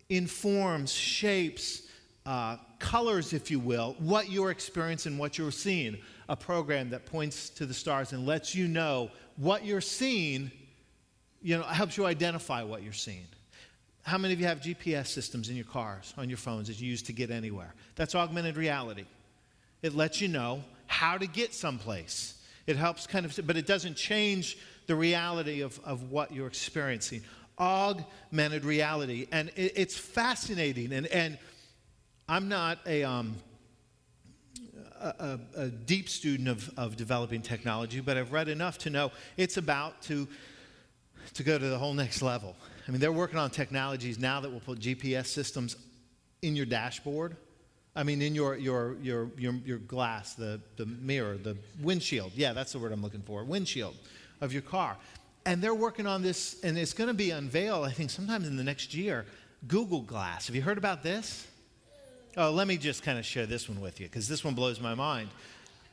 informs, 0.10 0.92
shapes, 0.92 1.84
uh, 2.26 2.58
colors, 2.80 3.34
if 3.34 3.50
you 3.50 3.60
will, 3.60 3.96
what 4.00 4.30
you're 4.30 4.52
experiencing, 4.52 5.18
what 5.18 5.38
you're 5.38 5.52
seeing. 5.52 5.98
A 6.28 6.36
program 6.36 6.92
that 6.92 7.06
points 7.06 7.50
to 7.52 7.66
the 7.66 7.74
stars 7.74 8.14
and 8.14 8.26
lets 8.26 8.54
you 8.54 8.68
know 8.68 9.10
what 9.38 9.66
you're 9.66 9.82
seeing, 9.82 10.52
you 11.42 11.58
know, 11.58 11.62
it 11.62 11.68
helps 11.68 11.98
you 11.98 12.06
identify 12.06 12.64
what 12.64 12.84
you're 12.84 12.94
seeing. 12.94 13.26
How 14.04 14.18
many 14.18 14.34
of 14.34 14.40
you 14.40 14.48
have 14.48 14.62
GPS 14.62 15.08
systems 15.08 15.50
in 15.50 15.56
your 15.56 15.66
cars, 15.66 16.14
on 16.18 16.30
your 16.30 16.38
phones 16.38 16.68
that 16.68 16.80
you 16.80 16.90
use 16.90 17.02
to 17.04 17.14
get 17.14 17.32
anywhere? 17.32 17.74
That's 17.96 18.16
augmented 18.16 18.58
reality. 18.58 19.06
It 19.82 19.96
lets 19.96 20.20
you 20.20 20.28
know 20.28 20.64
how 20.88 21.18
to 21.18 21.28
get 21.28 21.54
someplace. 21.54 22.42
It 22.66 22.76
helps 22.76 23.08
kind 23.08 23.26
of, 23.26 23.40
but 23.46 23.56
it 23.56 23.66
doesn't 23.66 23.96
change 23.96 24.58
the 24.88 24.96
reality 24.96 25.62
of, 25.62 25.80
of 25.84 26.12
what 26.12 26.34
you're 26.34 26.48
experiencing. 26.48 27.22
Augmented 27.60 28.66
reality. 28.66 29.28
And 29.32 29.50
it, 29.56 29.74
it's 29.76 29.98
fascinating. 29.98 30.94
And, 30.94 31.08
and 31.08 31.38
I'm 32.28 32.48
not 32.48 32.80
a, 32.86 33.04
um, 33.04 33.36
a, 35.00 35.40
a, 35.56 35.68
deep 35.68 36.10
student 36.10 36.50
of, 36.50 36.72
of 36.78 36.96
developing 36.96 37.42
technology, 37.42 38.00
but 38.02 38.18
I've 38.18 38.32
read 38.32 38.50
enough 38.50 38.78
to 38.80 38.90
know 38.90 39.12
it's 39.38 39.58
about 39.58 40.02
to, 40.04 40.28
to 41.34 41.44
go 41.44 41.58
to 41.58 41.68
the 41.68 41.78
whole 41.78 41.94
next 41.94 42.22
level. 42.22 42.56
I 42.88 42.92
mean, 42.92 43.00
they're 43.00 43.12
working 43.12 43.38
on 43.38 43.50
technologies 43.50 44.20
now 44.20 44.40
that 44.40 44.52
will 44.52 44.60
put 44.60 44.80
GPS 44.80 45.28
systems 45.28 45.76
in 46.42 46.56
your 46.56 46.66
dashboard. 46.66 47.36
I 47.96 48.04
mean, 48.04 48.22
in 48.22 48.34
your, 48.36 48.56
your, 48.56 48.96
your, 49.02 49.30
your, 49.38 49.54
your 49.66 49.78
glass, 49.80 50.36
the, 50.36 50.62
the 50.78 50.86
mirror, 50.86 51.38
the 51.38 51.58
windshield. 51.82 52.32
Yeah, 52.36 52.54
that's 52.54 52.72
the 52.72 52.80
word 52.80 52.92
I'm 52.92 53.02
looking 53.02 53.22
for 53.22 53.44
windshield 53.44 53.96
of 54.42 54.54
your 54.54 54.62
car. 54.62 54.98
And 55.46 55.62
they're 55.62 55.76
working 55.76 56.08
on 56.08 56.22
this, 56.22 56.60
and 56.64 56.78
it's 56.78 56.94
going 56.94 57.08
to 57.08 57.14
be 57.14 57.32
unveiled, 57.32 57.86
I 57.86 57.92
think, 57.92 58.10
sometime 58.10 58.44
in 58.44 58.56
the 58.56 58.64
next 58.64 58.94
year. 58.94 59.26
Google 59.68 60.02
Glass. 60.02 60.48
Have 60.48 60.56
you 60.56 60.62
heard 60.62 60.78
about 60.78 61.04
this? 61.04 61.46
Oh, 62.38 62.52
let 62.52 62.68
me 62.68 62.78
just 62.78 63.04
kind 63.04 63.18
of 63.20 63.26
share 63.26 63.46
this 63.46 63.68
one 63.68 63.82
with 63.82 64.00
you 64.00 64.06
because 64.08 64.28
this 64.28 64.44
one 64.44 64.54
blows 64.54 64.80
my 64.80 64.96
mind. 64.96 65.30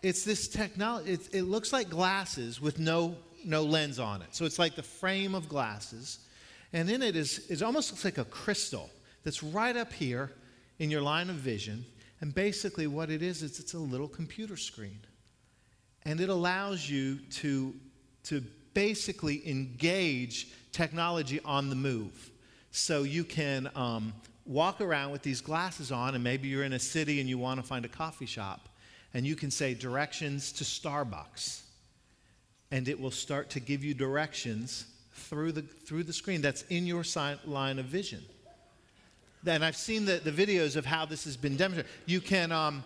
It's 0.03 0.25
this 0.25 0.47
technology, 0.47 1.13
it, 1.13 1.35
it 1.35 1.43
looks 1.43 1.73
like 1.73 1.89
glasses 1.89 2.61
with 2.61 2.79
no, 2.79 3.17
no 3.47 3.63
lens 3.63 3.99
on 3.99 4.23
it. 4.23 4.35
So 4.35 4.45
it's 4.45 4.59
like 4.59 4.75
the 4.75 4.83
frame 4.83 5.35
of 5.35 5.49
glasses 5.49 6.19
and 6.73 6.91
in 6.91 7.03
it 7.03 7.17
is, 7.17 7.51
it 7.51 7.63
almost 7.63 7.91
looks 7.91 8.05
like 8.05 8.19
a 8.19 8.25
crystal 8.25 8.91
that's 9.25 9.43
right 9.43 9.77
up 9.77 9.93
here 9.93 10.33
in 10.79 10.91
your 10.91 11.01
line 11.01 11.31
of 11.31 11.37
vision. 11.37 11.85
And 12.21 12.35
basically, 12.35 12.87
what 12.87 13.11
it 13.11 13.23
is, 13.23 13.43
is 13.43 13.61
it's 13.61 13.75
a 13.75 13.79
little 13.79 14.09
computer 14.09 14.57
screen. 14.57 15.01
And 16.05 16.21
it 16.21 16.29
allows 16.29 16.89
you 16.89 17.17
to, 17.17 17.75
to 18.25 18.43
basically 18.75 19.49
engage 19.49 20.49
technology 20.73 21.41
on 21.45 21.71
the 21.71 21.77
move. 21.77 22.31
So 22.71 23.03
you 23.03 23.25
can 23.25 23.71
um, 23.75 24.13
walk 24.45 24.81
around 24.81 25.13
with 25.13 25.23
these 25.23 25.41
glasses 25.41 25.91
on, 25.91 26.15
and 26.15 26.23
maybe 26.23 26.49
you're 26.49 26.65
in 26.65 26.75
a 26.75 26.79
city 26.79 27.21
and 27.21 27.29
you 27.29 27.39
want 27.39 27.59
to 27.59 27.67
find 27.67 27.85
a 27.85 27.89
coffee 27.89 28.27
shop, 28.27 28.69
and 29.15 29.27
you 29.27 29.35
can 29.35 29.51
say 29.51 29.73
directions 29.75 30.53
to 30.53 30.65
Starbucks. 30.65 31.63
And 32.71 32.89
it 32.89 33.01
will 33.01 33.11
start 33.11 33.51
to 33.51 33.61
give 33.61 33.85
you 33.85 33.95
directions 33.95 34.87
through 35.13 35.53
the, 35.53 35.63
through 35.63 36.05
the 36.05 36.13
screen 36.13 36.41
that's 36.43 36.63
in 36.63 36.87
your 36.87 37.05
line 37.45 37.79
of 37.79 37.87
vision. 37.87 38.25
And 39.47 39.65
I've 39.65 39.77
seen 39.77 40.05
the, 40.05 40.17
the 40.17 40.33
videos 40.33 40.77
of 40.77 40.85
how 40.85 41.07
this 41.07 41.25
has 41.25 41.37
been 41.37 41.57
demonstrated. 41.57 41.91
You 42.07 42.21
can, 42.21 42.51
um, 42.51 42.83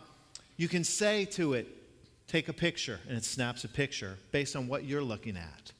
you 0.56 0.68
can 0.68 0.84
say 0.84 1.24
to 1.26 1.54
it, 1.54 1.66
take 2.28 2.48
a 2.48 2.52
picture, 2.52 3.00
and 3.08 3.16
it 3.16 3.24
snaps 3.24 3.64
a 3.64 3.68
picture 3.68 4.16
based 4.30 4.54
on 4.54 4.68
what 4.68 4.84
you're 4.84 5.02
looking 5.02 5.36
at. 5.36 5.72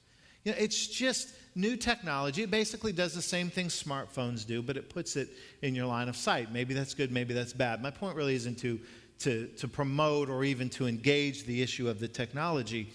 You 0.45 0.53
know, 0.53 0.59
it's 0.59 0.87
just 0.87 1.35
new 1.55 1.77
technology. 1.77 2.43
It 2.43 2.51
basically 2.51 2.93
does 2.93 3.15
the 3.15 3.23
same 3.23 3.51
thing 3.51 3.67
smartphones 3.67 4.47
do, 4.47 4.63
but 4.63 4.77
it 4.77 4.89
puts 4.89 5.17
it 5.17 5.29
in 5.63 5.75
your 5.75 5.87
line 5.87 6.09
of 6.09 6.17
sight. 6.17 6.51
Maybe 6.51 6.75
that's 6.75 6.95
good, 6.95 7.13
maybe 7.13 7.35
that's 7.35 7.53
bad. 7.53 7.83
My 7.83 7.91
point 7.91 8.17
really 8.17 8.35
isn't 8.35 8.59
to, 8.61 8.81
to, 9.21 9.49
to 9.59 9.69
promote 9.69 10.31
or 10.31 10.45
even 10.45 10.71
to 10.71 10.87
engage 10.87 11.45
the 11.45 11.61
issue 11.61 11.89
of 11.89 12.01
the 12.01 12.09
technology 12.09 12.91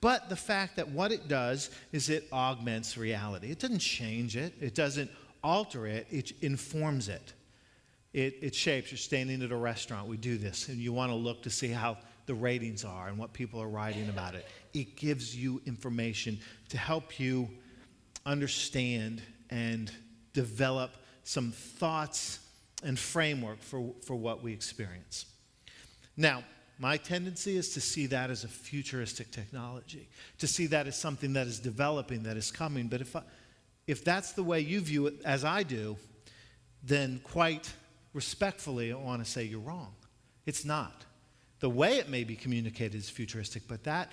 but 0.00 0.28
the 0.28 0.36
fact 0.36 0.76
that 0.76 0.88
what 0.88 1.12
it 1.12 1.28
does 1.28 1.70
is 1.92 2.08
it 2.08 2.26
augments 2.32 2.96
reality. 2.96 3.50
It 3.50 3.58
doesn't 3.58 3.80
change 3.80 4.36
it, 4.36 4.54
it 4.60 4.74
doesn't 4.74 5.10
alter 5.42 5.86
it, 5.86 6.06
it 6.10 6.32
informs 6.42 7.08
it. 7.08 7.32
It, 8.12 8.38
it 8.42 8.54
shapes. 8.54 8.90
You're 8.90 8.98
standing 8.98 9.42
at 9.42 9.52
a 9.52 9.56
restaurant, 9.56 10.08
we 10.08 10.16
do 10.16 10.36
this, 10.36 10.68
and 10.68 10.78
you 10.78 10.92
want 10.92 11.12
to 11.12 11.16
look 11.16 11.42
to 11.42 11.50
see 11.50 11.68
how 11.68 11.98
the 12.26 12.34
ratings 12.34 12.84
are 12.84 13.08
and 13.08 13.18
what 13.18 13.32
people 13.32 13.60
are 13.62 13.68
writing 13.68 14.08
about 14.08 14.34
it. 14.34 14.46
It 14.74 14.96
gives 14.96 15.36
you 15.36 15.60
information 15.66 16.40
to 16.70 16.78
help 16.78 17.20
you 17.20 17.48
understand 18.26 19.22
and 19.50 19.90
develop 20.32 20.92
some 21.24 21.52
thoughts 21.52 22.40
and 22.82 22.98
framework 22.98 23.60
for, 23.62 23.92
for 24.04 24.16
what 24.16 24.42
we 24.42 24.52
experience. 24.52 25.26
Now, 26.16 26.44
my 26.80 26.96
tendency 26.96 27.58
is 27.58 27.74
to 27.74 27.80
see 27.80 28.06
that 28.06 28.30
as 28.30 28.42
a 28.42 28.48
futuristic 28.48 29.30
technology, 29.30 30.08
to 30.38 30.46
see 30.46 30.66
that 30.68 30.86
as 30.86 30.98
something 30.98 31.34
that 31.34 31.46
is 31.46 31.60
developing, 31.60 32.22
that 32.22 32.38
is 32.38 32.50
coming. 32.50 32.88
But 32.88 33.02
if, 33.02 33.14
I, 33.14 33.20
if 33.86 34.02
that's 34.02 34.32
the 34.32 34.42
way 34.42 34.60
you 34.60 34.80
view 34.80 35.06
it, 35.06 35.14
as 35.22 35.44
I 35.44 35.62
do, 35.62 35.98
then 36.82 37.20
quite 37.22 37.70
respectfully, 38.14 38.92
I 38.92 38.96
want 38.96 39.22
to 39.22 39.30
say 39.30 39.44
you're 39.44 39.60
wrong. 39.60 39.92
It's 40.46 40.64
not. 40.64 41.04
The 41.60 41.68
way 41.68 41.98
it 41.98 42.08
may 42.08 42.24
be 42.24 42.34
communicated 42.34 42.96
is 42.96 43.10
futuristic, 43.10 43.64
but 43.68 43.84
that 43.84 44.10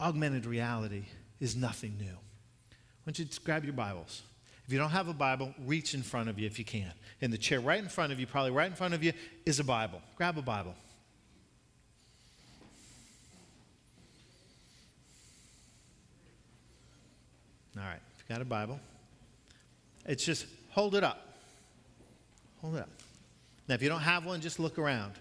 augmented 0.00 0.44
reality 0.44 1.04
is 1.38 1.54
nothing 1.54 1.96
new. 2.00 2.06
I 2.06 2.74
want 3.06 3.20
you 3.20 3.24
to 3.26 3.40
grab 3.42 3.62
your 3.62 3.74
Bibles? 3.74 4.22
If 4.66 4.72
you 4.72 4.78
don't 4.80 4.90
have 4.90 5.06
a 5.06 5.14
Bible, 5.14 5.54
reach 5.64 5.94
in 5.94 6.02
front 6.02 6.28
of 6.28 6.36
you 6.40 6.46
if 6.46 6.58
you 6.58 6.64
can. 6.64 6.92
In 7.20 7.30
the 7.30 7.38
chair 7.38 7.60
right 7.60 7.78
in 7.78 7.88
front 7.88 8.12
of 8.12 8.18
you, 8.18 8.26
probably 8.26 8.50
right 8.50 8.66
in 8.66 8.74
front 8.74 8.92
of 8.92 9.04
you, 9.04 9.12
is 9.46 9.60
a 9.60 9.64
Bible. 9.64 10.02
Grab 10.16 10.36
a 10.36 10.42
Bible. 10.42 10.74
All 17.78 17.84
right, 17.84 18.00
if 18.12 18.18
you've 18.18 18.28
got 18.28 18.42
a 18.42 18.44
Bible, 18.44 18.80
it's 20.04 20.24
just 20.24 20.46
hold 20.70 20.96
it 20.96 21.04
up. 21.04 21.36
Hold 22.60 22.74
it 22.76 22.80
up. 22.80 22.88
Now, 23.68 23.76
if 23.76 23.82
you 23.82 23.88
don't 23.88 24.00
have 24.00 24.24
one, 24.24 24.40
just 24.40 24.58
look 24.58 24.78
around. 24.78 25.12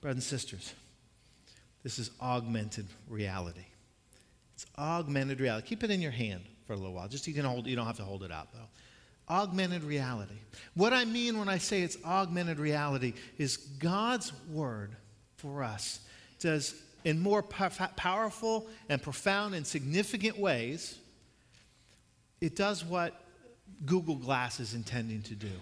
Brothers 0.00 0.16
and 0.16 0.22
sisters, 0.22 0.74
this 1.84 1.98
is 1.98 2.10
augmented 2.20 2.86
reality. 3.08 3.64
It's 4.54 4.66
augmented 4.76 5.40
reality. 5.40 5.68
Keep 5.68 5.84
it 5.84 5.90
in 5.90 6.00
your 6.00 6.10
hand 6.10 6.42
for 6.66 6.72
a 6.72 6.76
little 6.76 6.94
while. 6.94 7.06
Just 7.06 7.26
you 7.28 7.34
can 7.34 7.44
hold. 7.44 7.66
You 7.66 7.76
don't 7.76 7.86
have 7.86 7.98
to 7.98 8.04
hold 8.04 8.24
it 8.24 8.32
out 8.32 8.52
though. 8.52 8.68
Augmented 9.28 9.84
reality. 9.84 10.36
What 10.74 10.92
I 10.92 11.04
mean 11.04 11.38
when 11.38 11.48
I 11.48 11.58
say 11.58 11.82
it's 11.82 11.98
augmented 12.04 12.58
reality 12.58 13.12
is 13.38 13.56
God's 13.56 14.32
word 14.50 14.96
for 15.36 15.62
us 15.62 16.00
does 16.40 16.74
in 17.04 17.20
more 17.20 17.42
powerful 17.42 18.66
and 18.88 19.00
profound 19.00 19.54
and 19.54 19.66
significant 19.66 20.38
ways 20.38 20.98
it 22.40 22.56
does 22.56 22.84
what 22.84 23.14
Google 23.84 24.16
Glass 24.16 24.60
is 24.60 24.74
intending 24.74 25.22
to 25.22 25.34
do 25.34 25.52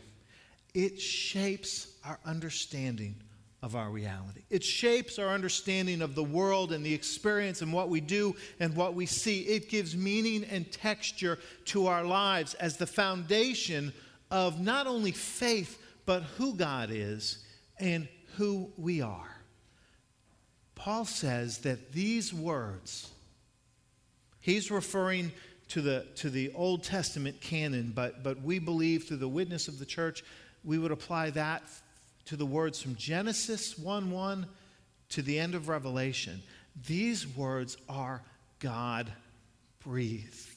it 0.75 1.01
shapes 1.01 1.87
our 2.05 2.19
understanding 2.27 3.15
of 3.63 3.77
our 3.77 3.89
reality. 3.89 4.43
It 4.51 4.63
shapes 4.63 5.19
our 5.19 5.29
understanding 5.29 6.03
of 6.03 6.15
the 6.15 6.25
world 6.25 6.73
and 6.73 6.85
the 6.85 6.93
experience 6.93 7.63
and 7.63 7.73
what 7.73 7.89
we 7.89 8.01
do 8.01 8.37
and 8.61 8.77
what 8.77 8.95
we 8.95 9.07
see. 9.07 9.41
It 9.43 9.71
gives 9.71 9.97
meaning 9.97 10.45
and 10.45 10.71
texture 10.71 11.39
to 11.67 11.87
our 11.87 12.05
lives 12.05 12.55
as 12.55 12.77
the 12.77 12.87
foundation 12.87 13.93
of 14.31 14.61
not 14.61 14.87
only 14.87 15.13
faith, 15.13 15.81
but 16.05 16.25
who 16.37 16.55
God 16.55 16.91
is 16.93 17.39
and 17.79 18.07
who 18.37 18.71
we 18.77 19.01
are. 19.01 19.31
Paul 20.75 21.05
says 21.05 21.59
that 21.59 21.93
these 21.93 22.35
words, 22.35 23.11
he's 24.41 24.71
referring 24.71 25.33
to 25.69 25.81
the, 25.81 26.07
to 26.17 26.31
the 26.31 26.53
Old 26.55 26.85
Testament 26.85 27.41
canon, 27.41 27.93
but, 27.95 28.23
but 28.23 28.43
we 28.43 28.59
believe 28.59 29.05
through 29.05 29.19
the 29.19 29.29
witness 29.29 29.69
of 29.69 29.79
the 29.79 29.87
church, 29.87 30.23
we 30.63 30.79
would 30.79 30.93
apply 30.93 31.31
that 31.31 31.63
to 32.27 32.37
the 32.37 32.47
words 32.47 32.81
from 32.81 32.97
Genesis 32.97 33.79
1 33.79 34.11
1 34.11 34.47
to 35.11 35.23
the 35.23 35.39
end 35.39 35.55
of 35.55 35.69
Revelation. 35.69 36.43
These 36.87 37.27
words 37.27 37.77
are 37.89 38.23
God 38.59 39.13
breathed. 39.81 40.51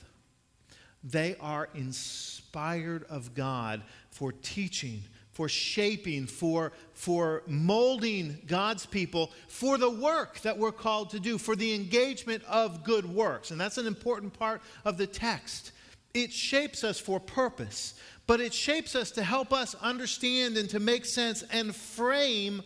They 1.04 1.36
are 1.40 1.70
inspired 1.76 3.04
of 3.10 3.34
God 3.34 3.82
for 4.10 4.32
teaching, 4.32 5.04
for 5.38 5.48
shaping, 5.48 6.26
for, 6.26 6.72
for 6.94 7.44
molding 7.46 8.40
God's 8.48 8.88
people 8.88 9.32
for 9.48 9.78
the 9.78 9.88
work 9.88 10.40
that 10.40 10.58
we're 10.58 10.72
called 10.72 11.12
to 11.12 11.20
do, 11.20 11.38
for 11.38 11.56
the 11.56 11.76
engagement 11.76 12.44
of 12.46 12.84
good 12.84 13.06
works. 13.06 13.52
And 13.52 13.62
that's 13.62 13.78
an 13.78 13.86
important 13.86 14.34
part 14.34 14.64
of 14.84 14.98
the 14.98 15.06
text. 15.06 15.74
It 16.16 16.34
shapes 16.34 16.84
us 16.84 17.00
for 17.00 17.20
purpose, 17.20 17.94
but 18.26 18.42
it 18.42 18.52
shapes 18.52 18.96
us 18.96 19.12
to 19.12 19.22
help 19.22 19.54
us 19.54 19.76
understand 19.76 20.58
and 20.58 20.68
to 20.72 20.80
make 20.80 21.06
sense 21.06 21.44
and 21.52 21.76
frame 21.76 22.64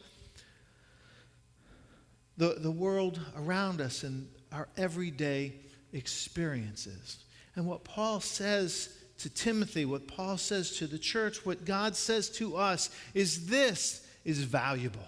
the, 2.38 2.56
the 2.58 2.72
world 2.72 3.20
around 3.36 3.82
us 3.82 4.04
and 4.04 4.30
our 4.54 4.70
everyday 4.78 5.56
experiences. 5.92 7.18
And 7.58 7.68
what 7.68 7.84
Paul 7.84 8.22
says 8.22 8.98
to 9.24 9.30
Timothy, 9.30 9.86
what 9.86 10.08
Paul 10.08 10.38
says 10.38 10.78
to 10.78 10.88
the 10.88 11.00
church, 11.00 11.46
what 11.46 11.66
God 11.66 11.96
says 11.96 12.30
to 12.32 12.58
us 12.58 12.90
is 13.14 13.48
this 13.48 14.06
is 14.24 14.44
valuable. 14.44 15.08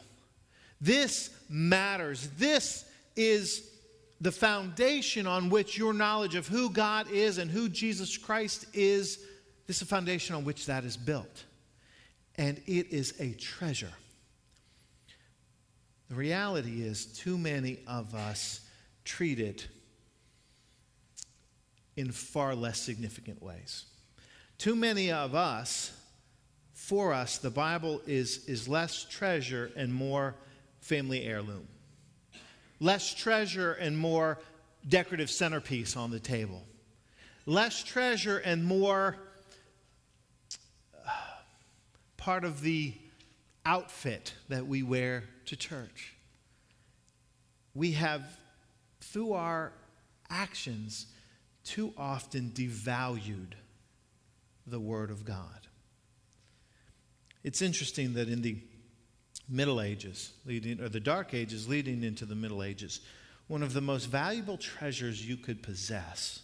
This 0.81 1.29
matters. 1.49 2.29
This 2.37 2.85
is 3.15 3.69
the 4.21 4.31
foundation 4.31 5.27
on 5.27 5.49
which 5.49 5.77
your 5.77 5.93
knowledge 5.93 6.35
of 6.35 6.47
who 6.47 6.69
God 6.69 7.11
is 7.11 7.37
and 7.37 7.51
who 7.51 7.69
Jesus 7.69 8.17
Christ 8.17 8.65
is, 8.73 9.19
this 9.67 9.77
is 9.77 9.81
a 9.81 9.85
foundation 9.85 10.35
on 10.35 10.45
which 10.45 10.65
that 10.65 10.83
is 10.83 10.97
built. 10.97 11.43
And 12.35 12.57
it 12.65 12.87
is 12.91 13.13
a 13.19 13.33
treasure. 13.33 13.93
The 16.09 16.15
reality 16.15 16.83
is, 16.83 17.05
too 17.05 17.37
many 17.37 17.79
of 17.87 18.13
us 18.13 18.61
treat 19.03 19.39
it 19.39 19.67
in 21.95 22.11
far 22.11 22.55
less 22.55 22.79
significant 22.79 23.41
ways. 23.41 23.85
Too 24.63 24.77
many 24.77 25.11
of 25.11 25.35
us, 25.35 25.91
for 26.71 27.11
us, 27.11 27.37
the 27.37 27.49
Bible 27.49 28.01
is, 28.07 28.45
is 28.45 28.65
less 28.65 29.03
treasure 29.03 29.69
and 29.75 29.93
more 29.93 30.35
family 30.79 31.25
heirloom. 31.25 31.67
Less 32.79 33.13
treasure 33.13 33.73
and 33.73 33.97
more 33.97 34.39
decorative 34.87 35.29
centerpiece 35.29 35.97
on 35.97 36.11
the 36.11 36.19
table. 36.21 36.63
Less 37.45 37.83
treasure 37.83 38.37
and 38.37 38.63
more 38.63 39.17
uh, 41.05 41.09
part 42.15 42.45
of 42.45 42.61
the 42.61 42.93
outfit 43.65 44.33
that 44.47 44.65
we 44.65 44.81
wear 44.81 45.25
to 45.47 45.57
church. 45.57 46.13
We 47.75 47.91
have, 47.91 48.23
through 49.01 49.33
our 49.33 49.73
actions, 50.29 51.07
too 51.65 51.93
often 51.97 52.53
devalued 52.55 53.55
the 54.65 54.79
Word 54.79 55.11
of 55.11 55.25
God. 55.25 55.67
It's 57.43 57.61
interesting 57.61 58.13
that 58.13 58.29
in 58.29 58.41
the 58.41 58.57
Middle 59.49 59.81
Ages, 59.81 60.31
leading, 60.45 60.79
or 60.79 60.89
the 60.89 60.99
Dark 60.99 61.33
Ages 61.33 61.67
leading 61.67 62.03
into 62.03 62.25
the 62.25 62.35
Middle 62.35 62.63
Ages, 62.63 63.01
one 63.47 63.61
of 63.61 63.73
the 63.73 63.81
most 63.81 64.05
valuable 64.05 64.57
treasures 64.57 65.27
you 65.27 65.35
could 65.35 65.61
possess 65.61 66.41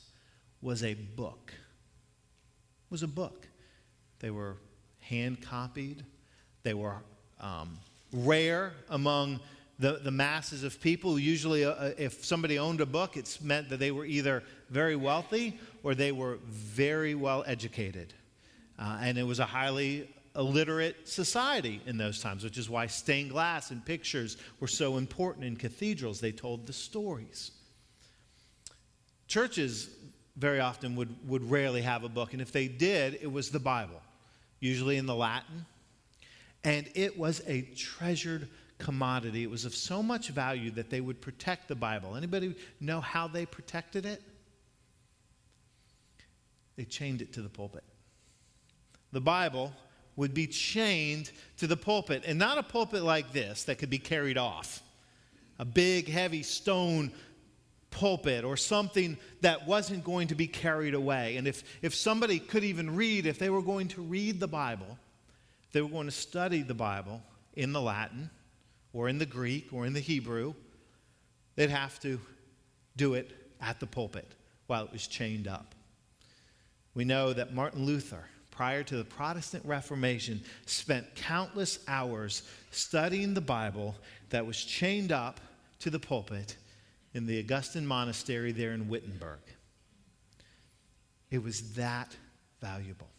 was 0.62 0.84
a 0.84 0.94
book. 0.94 1.54
Was 2.90 3.04
a 3.04 3.08
book. 3.08 3.48
They 4.20 4.30
were 4.30 4.58
hand 5.00 5.42
copied. 5.42 6.04
They 6.64 6.74
were 6.74 6.98
um, 7.40 7.78
rare 8.12 8.74
among 8.90 9.40
the, 9.80 9.94
the 10.04 10.12
masses 10.12 10.64
of 10.64 10.82
people. 10.82 11.18
Usually, 11.18 11.64
uh, 11.64 11.72
uh, 11.72 11.92
if 11.98 12.26
somebody 12.26 12.60
owned 12.60 12.82
a 12.82 12.86
book, 12.86 13.16
it's 13.16 13.40
meant 13.42 13.70
that 13.70 13.80
they 13.80 13.92
were 13.92 14.06
either 14.06 14.44
very 14.70 14.96
wealthy 14.96 15.60
or 15.84 15.96
they 15.96 16.12
were 16.12 16.40
very 16.48 17.16
well 17.16 17.44
educated. 17.48 18.14
Uh, 18.78 19.00
and 19.02 19.18
it 19.18 19.24
was 19.24 19.40
a 19.40 19.46
highly 19.46 20.10
illiterate 20.36 21.08
society 21.08 21.82
in 21.86 21.98
those 21.98 22.22
times, 22.22 22.44
which 22.44 22.58
is 22.58 22.70
why 22.70 22.88
stained 22.88 23.32
glass 23.32 23.72
and 23.72 23.86
pictures 23.86 24.38
were 24.60 24.68
so 24.68 24.98
important 24.98 25.46
in 25.46 25.56
cathedrals. 25.56 26.20
They 26.20 26.32
told 26.32 26.66
the 26.66 26.74
stories. 26.74 27.52
Churches 29.28 29.90
very 30.38 30.60
often 30.60 30.96
would, 30.96 31.14
would 31.28 31.50
rarely 31.50 31.82
have 31.82 32.04
a 32.04 32.10
book, 32.10 32.34
and 32.34 32.42
if 32.42 32.52
they 32.52 32.68
did, 32.68 33.20
it 33.22 33.32
was 33.32 33.50
the 33.50 33.60
Bible, 33.60 34.02
usually 34.60 34.98
in 34.98 35.06
the 35.06 35.16
Latin. 35.16 35.66
And 36.64 36.90
it 36.96 37.18
was 37.18 37.42
a 37.46 37.62
treasured 37.76 38.48
commodity. 38.78 39.44
It 39.44 39.52
was 39.52 39.66
of 39.66 39.76
so 39.76 40.02
much 40.02 40.30
value 40.30 40.72
that 40.72 40.90
they 40.90 41.02
would 41.02 41.22
protect 41.22 41.68
the 41.68 41.76
Bible. 41.76 42.16
Anybody 42.16 42.56
know 42.80 43.02
how 43.02 43.28
they 43.28 43.46
protected 43.46 44.06
it? 44.06 44.22
They 46.80 46.86
chained 46.86 47.22
it 47.22 47.34
to 47.34 47.42
the 47.42 47.50
pulpit. 47.50 47.84
The 49.12 49.20
Bible 49.20 49.74
would 50.16 50.34
be 50.34 50.48
chained 50.48 51.30
to 51.58 51.68
the 51.68 51.76
pulpit, 51.76 52.24
and 52.26 52.40
not 52.40 52.58
a 52.58 52.64
pulpit 52.64 53.04
like 53.04 53.34
this 53.34 53.66
that 53.66 53.80
could 53.80 53.90
be 53.90 53.98
carried 54.00 54.38
off. 54.38 54.82
A 55.60 55.66
big, 55.66 56.08
heavy 56.08 56.42
stone 56.42 57.12
pulpit 57.92 58.46
or 58.46 58.56
something 58.56 59.18
that 59.42 59.68
wasn't 59.68 60.06
going 60.06 60.30
to 60.30 60.36
be 60.36 60.48
carried 60.48 60.94
away. 60.94 61.36
And 61.36 61.50
if, 61.50 61.66
if 61.82 61.94
somebody 61.94 62.40
could 62.40 62.64
even 62.64 62.96
read, 62.96 63.26
if 63.26 63.40
they 63.40 63.50
were 63.50 63.62
going 63.62 63.90
to 63.90 64.02
read 64.02 64.40
the 64.40 64.48
Bible, 64.48 64.98
they 65.74 65.82
were 65.82 65.90
going 65.90 66.08
to 66.08 66.12
study 66.12 66.62
the 66.62 66.74
Bible 66.74 67.22
in 67.56 67.74
the 67.74 67.82
Latin 67.82 68.30
or 68.94 69.10
in 69.10 69.18
the 69.18 69.26
Greek 69.26 69.74
or 69.74 69.86
in 69.86 69.92
the 69.92 70.00
Hebrew, 70.00 70.54
they'd 71.58 71.72
have 71.72 72.00
to 72.04 72.22
do 72.96 73.16
it 73.16 73.32
at 73.60 73.82
the 73.82 73.86
pulpit 73.86 74.32
while 74.68 74.86
it 74.86 74.94
was 74.94 75.08
chained 75.08 75.46
up. 75.46 75.76
We 76.94 77.06
know 77.06 77.34
that 77.34 77.54
Martin 77.54 77.86
Luther, 77.86 78.26
prior 78.52 78.84
to 78.84 78.98
the 78.98 79.06
Protestant 79.06 79.64
Reformation, 79.66 80.42
spent 80.66 81.16
countless 81.16 81.80
hours 81.88 82.44
studying 82.72 83.34
the 83.34 83.42
Bible 83.42 83.96
that 84.30 84.46
was 84.46 84.64
chained 84.64 85.12
up 85.12 85.40
to 85.80 85.90
the 85.90 86.00
pulpit 86.00 86.58
in 87.14 87.26
the 87.26 87.40
Augustine 87.40 87.86
Monastery 87.86 88.52
there 88.52 88.74
in 88.74 88.90
Wittenberg. 88.90 89.40
It 91.32 91.44
was 91.44 91.74
that 91.74 92.16
valuable. 92.62 93.10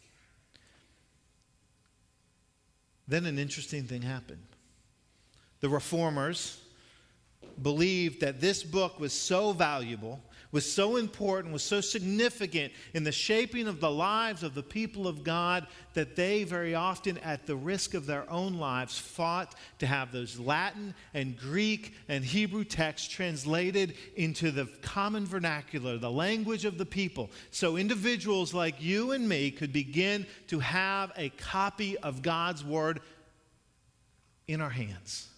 Then 3.09 3.27
an 3.27 3.39
interesting 3.39 3.85
thing 3.85 4.03
happened. 4.03 4.47
The 5.61 5.69
reformers 5.69 6.61
believed 7.63 8.21
that 8.21 8.41
this 8.41 8.63
book 8.63 9.01
was 9.01 9.13
so 9.13 9.53
valuable, 9.53 10.21
was 10.53 10.71
so 10.71 10.97
important, 10.97 11.53
was 11.53 11.63
so 11.63 11.81
significant 11.81 12.73
in 12.95 13.05
the 13.05 13.13
shaping 13.13 13.69
of 13.69 13.81
the 13.81 13.91
lives 13.91 14.43
of 14.43 14.55
the 14.55 14.63
people 14.63 15.07
of 15.07 15.23
God 15.23 15.67
that 15.95 16.17
they 16.17 16.45
very 16.45 16.75
often, 16.75 17.19
at 17.19 17.47
the 17.47 17.57
risk 17.57 17.95
of 17.95 18.07
their 18.07 18.29
own 18.31 18.55
lives, 18.55 18.99
fought 18.99 19.55
to 19.79 19.87
have 19.87 20.13
those 20.13 20.39
Latin 20.39 20.95
and 21.15 21.39
Greek 21.39 21.95
and 22.09 22.25
Hebrew 22.25 22.65
texts 22.65 23.09
translated 23.09 23.95
into 24.17 24.51
the 24.51 24.67
common 24.83 25.25
vernacular, 25.27 25.99
the 25.99 26.11
language 26.11 26.65
of 26.65 26.79
the 26.79 26.87
people, 26.87 27.31
so 27.51 27.77
individuals 27.77 28.53
like 28.53 28.83
you 28.83 29.13
and 29.13 29.29
me 29.29 29.51
could 29.51 29.73
begin 29.73 30.27
to 30.49 30.59
have 30.59 31.13
a 31.17 31.29
copy 31.31 31.97
of 31.99 32.23
God's 32.23 32.65
Word 32.65 33.01
in 34.49 34.61
our 34.61 34.71
hands. 34.71 35.29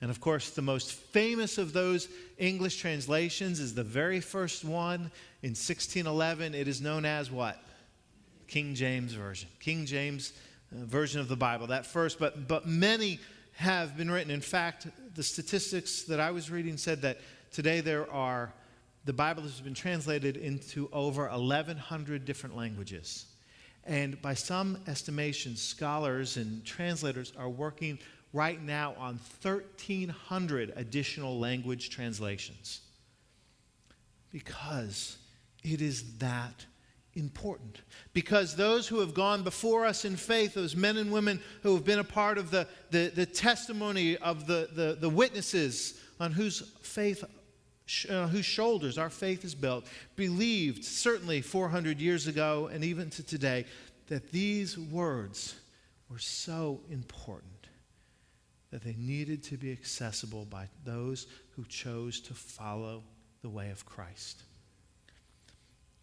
And 0.00 0.10
of 0.10 0.20
course, 0.20 0.50
the 0.50 0.62
most 0.62 0.92
famous 0.92 1.58
of 1.58 1.72
those 1.72 2.08
English 2.38 2.76
translations 2.78 3.60
is 3.60 3.74
the 3.74 3.84
very 3.84 4.20
first 4.20 4.64
one 4.64 5.10
in 5.42 5.50
1611. 5.50 6.54
It 6.54 6.68
is 6.68 6.80
known 6.80 7.04
as 7.04 7.30
what? 7.30 7.62
King 8.48 8.74
James 8.74 9.12
Version. 9.12 9.48
King 9.60 9.84
James 9.84 10.32
uh, 10.72 10.84
Version 10.84 11.20
of 11.20 11.28
the 11.28 11.36
Bible. 11.36 11.66
That 11.66 11.84
first, 11.84 12.18
but, 12.18 12.48
but 12.48 12.66
many 12.66 13.20
have 13.54 13.96
been 13.96 14.10
written. 14.10 14.30
In 14.30 14.40
fact, 14.40 14.86
the 15.14 15.22
statistics 15.22 16.02
that 16.04 16.18
I 16.18 16.30
was 16.30 16.50
reading 16.50 16.78
said 16.78 17.02
that 17.02 17.18
today 17.52 17.80
there 17.80 18.10
are, 18.10 18.52
the 19.04 19.12
Bible 19.12 19.42
has 19.42 19.60
been 19.60 19.74
translated 19.74 20.38
into 20.38 20.88
over 20.92 21.28
1,100 21.28 22.24
different 22.24 22.56
languages. 22.56 23.26
And 23.84 24.20
by 24.22 24.34
some 24.34 24.78
estimations, 24.86 25.60
scholars 25.60 26.36
and 26.36 26.64
translators 26.64 27.32
are 27.36 27.48
working 27.48 27.98
right 28.32 28.62
now 28.62 28.94
on 28.98 29.18
1,300 29.42 30.72
additional 30.76 31.38
language 31.38 31.90
translations 31.90 32.80
because 34.32 35.16
it 35.64 35.80
is 35.80 36.18
that 36.18 36.64
important. 37.14 37.80
Because 38.12 38.54
those 38.54 38.86
who 38.86 39.00
have 39.00 39.14
gone 39.14 39.42
before 39.42 39.84
us 39.84 40.04
in 40.04 40.16
faith, 40.16 40.54
those 40.54 40.76
men 40.76 40.96
and 40.96 41.10
women 41.10 41.40
who 41.62 41.74
have 41.74 41.84
been 41.84 41.98
a 41.98 42.04
part 42.04 42.38
of 42.38 42.50
the, 42.50 42.66
the, 42.90 43.10
the 43.14 43.26
testimony 43.26 44.16
of 44.18 44.46
the, 44.46 44.68
the, 44.72 44.96
the 45.00 45.08
witnesses 45.08 46.00
on 46.20 46.32
whose 46.32 46.60
faith 46.82 47.24
uh, 48.08 48.28
whose 48.28 48.44
shoulders 48.44 48.98
our 48.98 49.10
faith 49.10 49.44
is 49.44 49.52
built, 49.52 49.84
believed 50.14 50.84
certainly 50.84 51.40
400 51.40 51.98
years 51.98 52.28
ago 52.28 52.70
and 52.72 52.84
even 52.84 53.10
to 53.10 53.22
today 53.24 53.64
that 54.06 54.30
these 54.30 54.78
words 54.78 55.56
were 56.08 56.20
so 56.20 56.80
important 56.88 57.59
that 58.70 58.82
they 58.82 58.94
needed 58.98 59.42
to 59.44 59.56
be 59.56 59.72
accessible 59.72 60.44
by 60.44 60.68
those 60.84 61.26
who 61.56 61.64
chose 61.64 62.20
to 62.20 62.34
follow 62.34 63.02
the 63.42 63.48
way 63.48 63.70
of 63.70 63.84
Christ. 63.84 64.42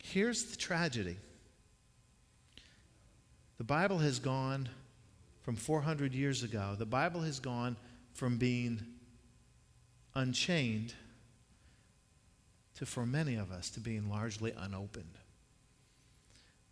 Here's 0.03 0.45
the 0.45 0.57
tragedy 0.57 1.17
the 3.57 3.63
Bible 3.63 3.97
has 3.97 4.19
gone 4.19 4.69
from 5.41 5.55
400 5.55 6.13
years 6.13 6.43
ago, 6.43 6.75
the 6.77 6.85
Bible 6.85 7.21
has 7.21 7.39
gone 7.39 7.77
from 8.13 8.37
being 8.37 8.81
unchained 10.13 10.93
to, 12.75 12.85
for 12.85 13.05
many 13.05 13.35
of 13.35 13.51
us, 13.51 13.69
to 13.71 13.79
being 13.79 14.09
largely 14.09 14.53
unopened. 14.57 15.17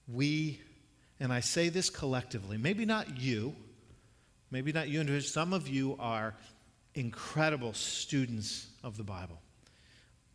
We, 0.07 0.61
and 1.19 1.31
I 1.31 1.39
say 1.39 1.69
this 1.69 1.89
collectively, 1.89 2.57
maybe 2.57 2.85
not 2.85 3.19
you, 3.19 3.55
Maybe 4.55 4.71
not 4.71 4.87
you 4.87 5.01
individually. 5.01 5.27
Some 5.27 5.51
of 5.51 5.67
you 5.67 5.97
are 5.99 6.33
incredible 6.93 7.73
students 7.73 8.67
of 8.85 8.95
the 8.95 9.03
Bible. 9.03 9.41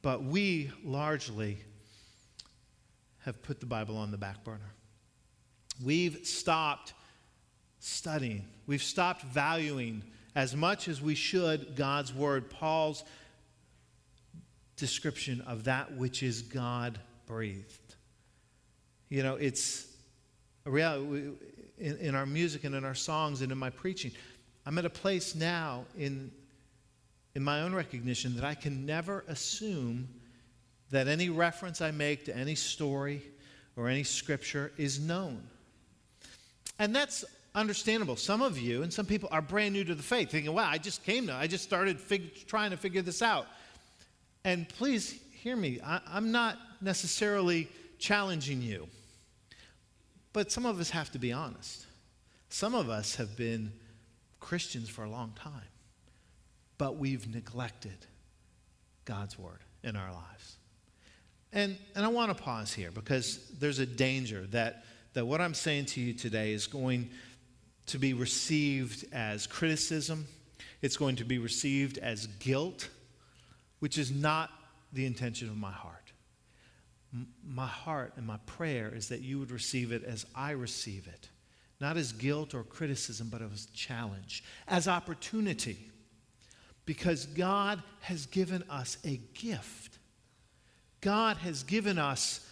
But 0.03 0.23
we 0.23 0.71
largely 0.85 1.57
have 3.21 3.43
put 3.43 3.61
the 3.61 3.67
Bible 3.67 3.97
on 3.97 4.11
the 4.11 4.19
back 4.19 4.45
burner. 4.45 4.75
we've 5.83 6.27
stopped 6.27 6.93
studying, 7.79 8.45
we've 8.67 8.83
stopped 8.83 9.23
valuing 9.23 10.03
as 10.35 10.55
much 10.55 10.87
as 10.87 11.01
we 11.01 11.15
should 11.15 11.75
God's 11.75 12.13
Word, 12.13 12.51
Paul's 12.51 13.03
description 14.77 15.41
of 15.47 15.65
that 15.65 15.97
which 15.97 16.23
is 16.23 16.43
God 16.43 17.01
breathed. 17.25 17.95
You 19.09 19.23
know, 19.23 19.37
it's 19.37 19.87
a 20.67 20.71
reality 20.71 21.31
in, 21.81 21.97
in 21.97 22.15
our 22.15 22.27
music 22.27 22.65
and 22.65 22.75
in 22.75 22.85
our 22.85 22.95
songs 22.95 23.43
and 23.43 23.51
in 23.51 23.59
my 23.59 23.71
preaching. 23.71 24.13
I'm 24.67 24.79
at 24.79 24.85
a 24.85 24.91
place 24.91 25.35
now 25.35 25.85
in, 25.97 26.31
in 27.35 27.43
my 27.43 27.63
own 27.63 27.75
recognition 27.75 28.37
that 28.37 28.45
I 28.45 28.55
can 28.55 28.87
never 28.87 29.25
assume 29.27 30.09
that 30.91 31.09
any 31.09 31.29
reference 31.29 31.81
I 31.81 31.91
make 31.91 32.25
to 32.27 32.37
any 32.37 32.55
story 32.55 33.23
or 33.77 33.89
any 33.89 34.03
scripture 34.03 34.73
is 34.77 35.01
known. 35.01 35.43
And 36.79 36.95
that's 36.95 37.25
understandable. 37.55 38.17
Some 38.17 38.43
of 38.43 38.59
you 38.59 38.83
and 38.83 38.93
some 38.93 39.07
people 39.07 39.29
are 39.33 39.43
brand 39.43 39.75
new 39.75 39.85
to 39.85 39.95
the 39.95 40.03
faith, 40.03 40.31
thinking, 40.31 40.53
wow, 40.53 40.69
I 40.69 40.79
just 40.79 41.05
came 41.05 41.27
to, 41.29 41.35
I 41.35 41.47
just 41.47 41.65
started 41.65 42.01
fig- 42.01 42.47
trying 42.47 42.71
to 42.71 42.77
figure 42.77 43.03
this 43.03 43.23
out. 43.23 43.47
And 44.45 44.69
please 44.69 45.21
hear 45.33 45.57
me, 45.57 45.81
I, 45.85 46.01
I'm 46.09 46.33
not 46.33 46.59
necessarily 46.81 47.69
challenging 47.99 48.63
you, 48.63 48.89
but 50.33 50.53
some 50.53 50.67
of 50.67 50.81
us 50.81 50.91
have 50.91 51.11
to 51.13 51.19
be 51.19 51.33
honest. 51.33 51.87
Some 52.49 52.75
of 52.75 52.89
us 52.89 53.17
have 53.17 53.37
been 53.37 53.73
Christians 54.41 54.89
for 54.89 55.05
a 55.05 55.11
long 55.11 55.33
time, 55.37 55.69
but 56.79 56.97
we've 56.97 57.33
neglected 57.33 58.07
God's 59.05 59.39
word 59.39 59.61
in 59.83 59.97
our 59.97 60.13
lives. 60.13 60.57
And, 61.53 61.77
and 61.97 62.05
I 62.05 62.09
want 62.09 62.37
to 62.37 62.43
pause 62.43 62.73
here 62.73 62.91
because 62.91 63.51
there's 63.59 63.79
a 63.79 63.87
danger 63.87 64.47
that, 64.49 64.85
that 65.15 65.27
what 65.27 65.41
I'm 65.41 65.55
saying 65.55 65.87
to 65.87 66.01
you 66.01 66.13
today 66.13 66.53
is 66.53 66.67
going 66.67 67.11
to 67.87 67.99
be 67.99 68.15
received 68.15 69.05
as 69.13 69.47
criticism, 69.47 70.27
it's 70.81 70.97
going 70.97 71.17
to 71.17 71.25
be 71.25 71.39
received 71.39 71.99
as 71.99 72.27
guilt, 72.39 72.89
which 73.81 73.99
is 73.99 74.13
not 74.13 74.51
the 74.93 75.07
intention 75.07 75.49
of 75.49 75.57
my 75.57 75.73
heart. 75.73 76.00
My 77.45 77.67
heart 77.67 78.13
and 78.17 78.27
my 78.27 78.39
prayer 78.47 78.93
is 78.95 79.09
that 79.09 79.21
you 79.21 79.39
would 79.39 79.51
receive 79.51 79.91
it 79.93 80.05
as 80.05 80.27
I 80.35 80.53
receive 80.53 81.09
it, 81.09 81.29
not 81.81 81.97
as 81.97 82.13
guilt 82.13 82.55
or 82.55 82.63
criticism, 82.63 83.29
but 83.31 83.43
as 83.43 83.67
challenge, 83.67 84.45
as 84.69 84.87
opportunity. 84.87 85.91
Because 86.87 87.27
God 87.27 87.83
has 88.01 88.27
given 88.27 88.65
us 88.71 88.99
a 89.05 89.21
gift. 89.35 89.99
God 91.01 91.37
has 91.39 91.63
given 91.63 91.99
us 91.99 92.47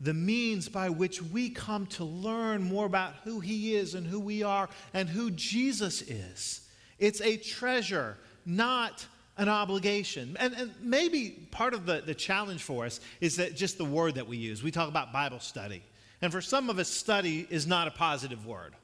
the 0.00 0.14
means 0.14 0.68
by 0.68 0.88
which 0.90 1.22
we 1.22 1.48
come 1.50 1.86
to 1.86 2.04
learn 2.04 2.62
more 2.62 2.86
about 2.86 3.14
who 3.24 3.40
He 3.40 3.74
is 3.74 3.94
and 3.94 4.06
who 4.06 4.20
we 4.20 4.42
are 4.42 4.68
and 4.92 5.08
who 5.08 5.30
Jesus 5.30 6.02
is. 6.02 6.68
It's 6.98 7.20
a 7.20 7.36
treasure, 7.36 8.18
not 8.44 9.06
an 9.36 9.48
obligation. 9.48 10.36
And, 10.40 10.54
and, 10.54 10.74
maybe 10.80 11.48
part 11.50 11.74
of 11.74 11.86
the, 11.86 12.02
the 12.04 12.14
challenge 12.14 12.62
for 12.62 12.86
us 12.86 13.00
is 13.20 13.36
that 13.36 13.54
just 13.54 13.78
the 13.78 13.84
word 13.84 14.14
that 14.14 14.26
we 14.26 14.36
use. 14.36 14.62
We 14.62 14.70
talk 14.70 14.88
about 14.88 15.12
Bible 15.12 15.40
study. 15.40 15.82
And 16.22 16.32
for 16.32 16.40
some 16.40 16.70
of 16.70 16.78
us, 16.78 16.88
study 16.88 17.46
is 17.50 17.66
not 17.66 17.86
a 17.86 17.90
positive 17.90 18.46
word. 18.46 18.74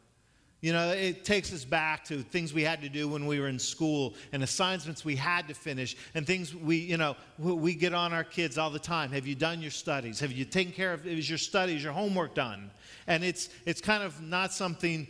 You 0.63 0.73
know, 0.73 0.91
it 0.91 1.25
takes 1.25 1.53
us 1.53 1.65
back 1.65 2.05
to 2.05 2.23
things 2.23 2.55
we 2.55 2.63
had 2.63 2.83
to 2.83 2.89
do 2.89 3.09
when 3.09 3.27
we 3.27 3.41
were 3.41 3.49
in 3.49 3.59
school 3.59 4.15
and 4.31 4.45
assignments 4.45 5.05
we 5.05 5.17
had 5.17 5.49
to 5.49 5.55
finish 5.55 5.97
and 6.15 6.25
things 6.25 6.55
we, 6.55 6.77
you 6.77 6.97
know, 6.97 7.17
we 7.37 7.75
get 7.75 7.93
on 7.93 8.13
our 8.13 8.23
kids 8.23 8.59
all 8.59 8.71
the 8.71 8.79
time. 8.79 9.11
Have 9.11 9.27
you 9.27 9.35
done 9.35 9.61
your 9.61 9.73
studies? 9.73 10.21
Have 10.21 10.31
you 10.31 10.45
taken 10.45 10.73
care 10.73 10.93
of 10.93 11.05
is 11.05 11.29
your 11.29 11.39
studies, 11.39 11.83
your 11.83 11.93
homework 11.93 12.37
done? 12.37 12.71
And 13.09 13.25
it's 13.25 13.49
it's 13.67 13.81
kind 13.81 14.05
of 14.05 14.23
not 14.23 14.53
something 14.53 15.09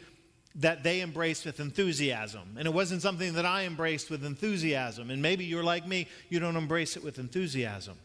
that 0.56 0.82
they 0.82 1.00
embraced 1.00 1.46
with 1.46 1.60
enthusiasm. 1.60 2.56
And 2.58 2.66
it 2.66 2.74
wasn't 2.74 3.02
something 3.02 3.34
that 3.34 3.46
I 3.46 3.64
embraced 3.64 4.10
with 4.10 4.24
enthusiasm. 4.24 5.10
And 5.10 5.22
maybe 5.22 5.44
you're 5.44 5.64
like 5.64 5.86
me, 5.86 6.08
you 6.28 6.40
don't 6.40 6.56
embrace 6.56 6.96
it 6.96 7.04
with 7.04 7.18
enthusiasm. 7.18 7.96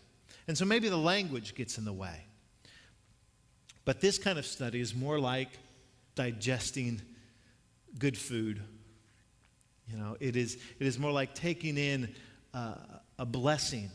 And 0.48 0.58
so 0.58 0.66
maybe 0.66 0.88
the 0.88 0.98
language 0.98 1.56
gets 1.56 1.78
in 1.78 1.86
the 1.86 1.94
way. 1.94 2.24
But 3.84 4.02
this 4.02 4.18
kind 4.18 4.40
of 4.40 4.46
study 4.46 4.80
is 4.80 4.96
more 4.96 5.20
like 5.20 5.50
digesting 6.16 7.02
good 8.00 8.18
food. 8.18 8.62
You 9.90 9.98
know, 9.98 10.18
it 10.20 10.36
is, 10.36 10.58
it 10.80 10.88
is 10.88 11.00
more 11.00 11.12
like 11.12 11.34
taking 11.34 11.78
in 11.78 12.14
uh, 12.54 12.76
a 13.20 13.26
blessing 13.26 13.90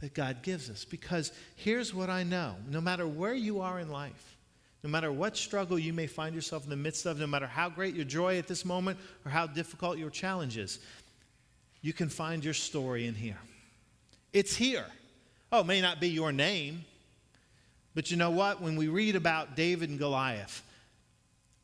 that 0.00 0.14
God 0.14 0.42
gives 0.42 0.70
us. 0.70 0.84
Because 0.84 1.32
here's 1.56 1.94
what 1.94 2.10
I 2.10 2.22
know 2.22 2.56
no 2.68 2.80
matter 2.80 3.06
where 3.06 3.34
you 3.34 3.60
are 3.60 3.78
in 3.78 3.90
life, 3.90 4.36
no 4.82 4.90
matter 4.90 5.12
what 5.12 5.36
struggle 5.36 5.78
you 5.78 5.92
may 5.92 6.06
find 6.06 6.34
yourself 6.34 6.64
in 6.64 6.70
the 6.70 6.76
midst 6.76 7.06
of, 7.06 7.18
no 7.18 7.26
matter 7.26 7.46
how 7.46 7.68
great 7.68 7.94
your 7.94 8.04
joy 8.04 8.38
at 8.38 8.46
this 8.46 8.64
moment 8.64 8.98
or 9.24 9.30
how 9.30 9.46
difficult 9.46 9.98
your 9.98 10.10
challenge 10.10 10.56
is, 10.56 10.78
you 11.82 11.92
can 11.92 12.08
find 12.08 12.44
your 12.44 12.54
story 12.54 13.06
in 13.06 13.14
here. 13.14 13.38
It's 14.32 14.54
here. 14.54 14.86
Oh, 15.52 15.60
it 15.60 15.66
may 15.66 15.80
not 15.80 16.00
be 16.00 16.08
your 16.08 16.32
name, 16.32 16.84
but 17.94 18.10
you 18.10 18.16
know 18.16 18.30
what? 18.30 18.62
When 18.62 18.76
we 18.76 18.88
read 18.88 19.16
about 19.16 19.56
David 19.56 19.90
and 19.90 19.98
Goliath, 19.98 20.62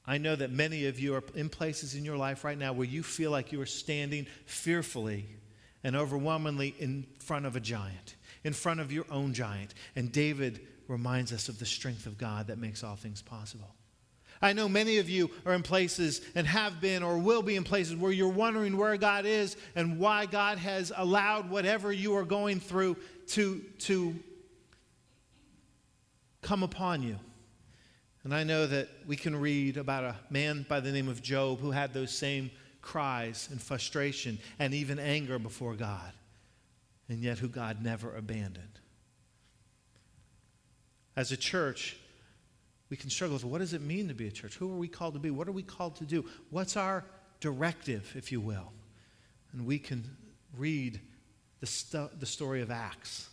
I 0.07 0.19
know 0.19 0.37
that 0.37 0.51
many 0.51 0.87
of 0.87 0.99
you 0.99 1.15
are 1.15 1.23
in 1.35 1.49
places 1.49 1.95
in 1.95 2.05
your 2.05 2.17
life 2.17 2.45
right 2.45 2.59
now 2.59 2.73
where 2.73 2.87
you 2.87 3.03
feel 3.03 3.31
like 3.31 3.53
you 3.53 3.61
are 3.61 3.67
standing 3.67 4.27
fearfully 4.45 5.27
and 5.83 5.95
overwhelmingly 5.95 6.75
in 6.79 7.07
front 7.21 7.47
of 7.47 7.55
a 7.55 7.61
giant, 7.61 8.16
in 8.47 8.53
front 8.53 8.79
of 8.79 8.93
your 8.93 9.05
own 9.11 9.35
giant. 9.35 9.75
And 9.97 10.13
David 10.13 10.61
reminds 10.87 11.33
us 11.33 11.49
of 11.49 11.59
the 11.59 11.67
strength 11.67 12.07
of 12.07 12.17
God 12.17 12.47
that 12.47 12.59
makes 12.59 12.85
all 12.85 12.95
things 12.95 13.21
possible. 13.21 13.75
I 14.41 14.53
know 14.53 14.69
many 14.69 14.99
of 14.99 15.11
you 15.11 15.33
are 15.45 15.53
in 15.53 15.65
places 15.65 16.21
and 16.37 16.47
have 16.47 16.81
been 16.81 17.03
or 17.03 17.19
will 17.19 17.43
be 17.43 17.57
in 17.57 17.65
places 17.65 17.97
where 17.97 18.13
you're 18.13 18.29
wondering 18.29 18.77
where 18.77 18.97
God 18.97 19.27
is 19.27 19.57
and 19.75 19.99
why 19.99 20.27
God 20.27 20.59
has 20.59 20.93
allowed 20.97 21.51
whatever 21.51 21.93
you 21.93 22.15
are 22.15 22.25
going 22.25 22.61
through 22.61 22.97
to, 23.31 23.61
to 23.81 24.15
come 26.41 26.63
upon 26.63 27.03
you. 27.03 27.17
And 28.23 28.33
I 28.33 28.45
know 28.45 28.65
that 28.65 28.89
we 29.09 29.17
can 29.17 29.35
read 29.35 29.77
about 29.77 30.05
a 30.05 30.15
man 30.31 30.65
by 30.69 30.79
the 30.79 30.93
name 30.93 31.09
of 31.09 31.21
Job 31.21 31.59
who 31.59 31.73
had 31.73 31.93
those 31.93 32.17
same 32.17 32.53
cries 32.81 33.49
and 33.51 33.61
frustration 33.61 34.39
and 34.61 34.73
even 34.73 35.01
anger 35.01 35.41
before 35.41 35.75
God, 35.75 36.13
and 37.09 37.21
yet 37.21 37.39
who 37.39 37.49
God 37.49 37.83
never 37.83 38.15
abandoned. 38.15 38.81
As 41.17 41.33
a 41.33 41.37
church, 41.37 41.97
we 42.91 42.97
can 42.97 43.11
struggle 43.11 43.35
with 43.35 43.45
what 43.45 43.59
does 43.59 43.73
it 43.73 43.81
mean 43.81 44.09
to 44.09 44.15
be 44.15 44.29
a 44.29 44.31
church? 44.31 44.57
Who 44.57 44.73
are 44.73 44.77
we 44.77 44.89
called 44.89 45.15
to 45.15 45.21
be? 45.21 45.31
What 45.31 45.49
are 45.49 45.53
we 45.53 45.63
called 45.63 45.97
to 45.97 46.05
do? 46.05 46.25
What's 46.51 46.77
our 46.77 47.05
directive, 47.41 48.13
if 48.17 48.31
you 48.31 48.41
will? 48.41 48.73
And 49.53 49.67
we 49.67 49.79
can 49.79 50.05
read 50.57 51.01
the, 51.61 52.11
the 52.19 52.27
story 52.27 52.61
of 52.61 52.71
Acts 52.71 53.29